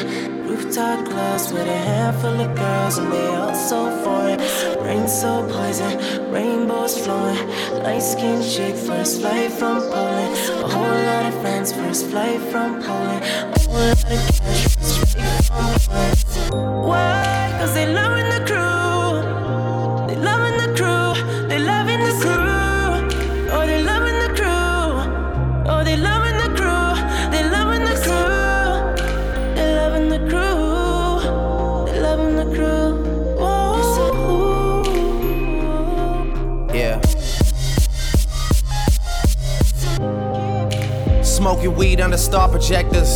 Rooftop 0.48 1.06
clubs 1.06 1.52
with 1.52 1.68
a 1.68 1.80
handful 1.90 2.40
of 2.40 2.56
girls, 2.56 2.98
and 2.98 3.12
they 3.12 3.28
all 3.36 3.54
so 3.54 3.80
foreign. 4.02 4.40
Rain 4.84 5.06
so 5.06 5.46
poison, 5.48 5.94
rainbows 6.32 6.98
flowing. 7.04 7.38
Light 7.84 8.02
skinned 8.02 8.44
chick, 8.44 8.74
first 8.74 9.20
flight 9.20 9.52
from 9.52 9.78
Poland. 9.92 10.34
A 10.64 10.68
whole 10.74 11.00
lot 11.10 11.26
of 11.26 11.40
friends, 11.40 11.72
first 11.72 12.06
flight 12.06 12.40
from 12.50 12.82
Poland. 12.82 13.22
A 13.54 13.58
whole 13.60 13.78
lot 13.78 14.10
of 14.10 14.22
cash, 14.40 14.74
from 15.46 15.70
Poland. 15.86 16.86
Why? 16.88 17.56
Cause 17.58 17.74
they 17.74 17.92
loving 17.92 18.15
Smoking 41.36 41.76
weed 41.76 42.00
under 42.00 42.16
star 42.16 42.48
projectors. 42.48 43.10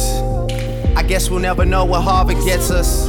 I 0.94 1.02
guess 1.02 1.30
we'll 1.30 1.40
never 1.40 1.64
know 1.64 1.86
what 1.86 2.02
Harvard 2.02 2.36
gets 2.44 2.70
us. 2.70 3.08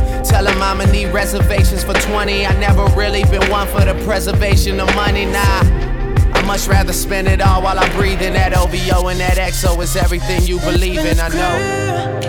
Tell 0.31 0.47
him 0.47 0.61
I'ma 0.61 0.85
need 0.85 1.07
reservations 1.07 1.83
for 1.83 1.93
20. 1.93 2.45
I 2.45 2.57
never 2.57 2.85
really 2.95 3.23
been 3.25 3.47
one 3.51 3.67
for 3.67 3.81
the 3.81 4.01
preservation 4.05 4.79
of 4.79 4.87
money, 4.95 5.25
nah. 5.25 5.61
I 6.33 6.41
much 6.47 6.67
rather 6.67 6.93
spend 6.93 7.27
it 7.27 7.41
all 7.41 7.61
while 7.61 7.77
I'm 7.77 7.91
breathing. 7.97 8.33
That 8.33 8.55
OVO 8.55 9.09
and 9.09 9.19
that 9.19 9.37
XO 9.37 9.83
is 9.83 9.97
everything 9.97 10.43
you 10.43 10.57
believe 10.61 10.99
in, 10.99 11.19
I 11.19 11.27
know. 11.27 12.21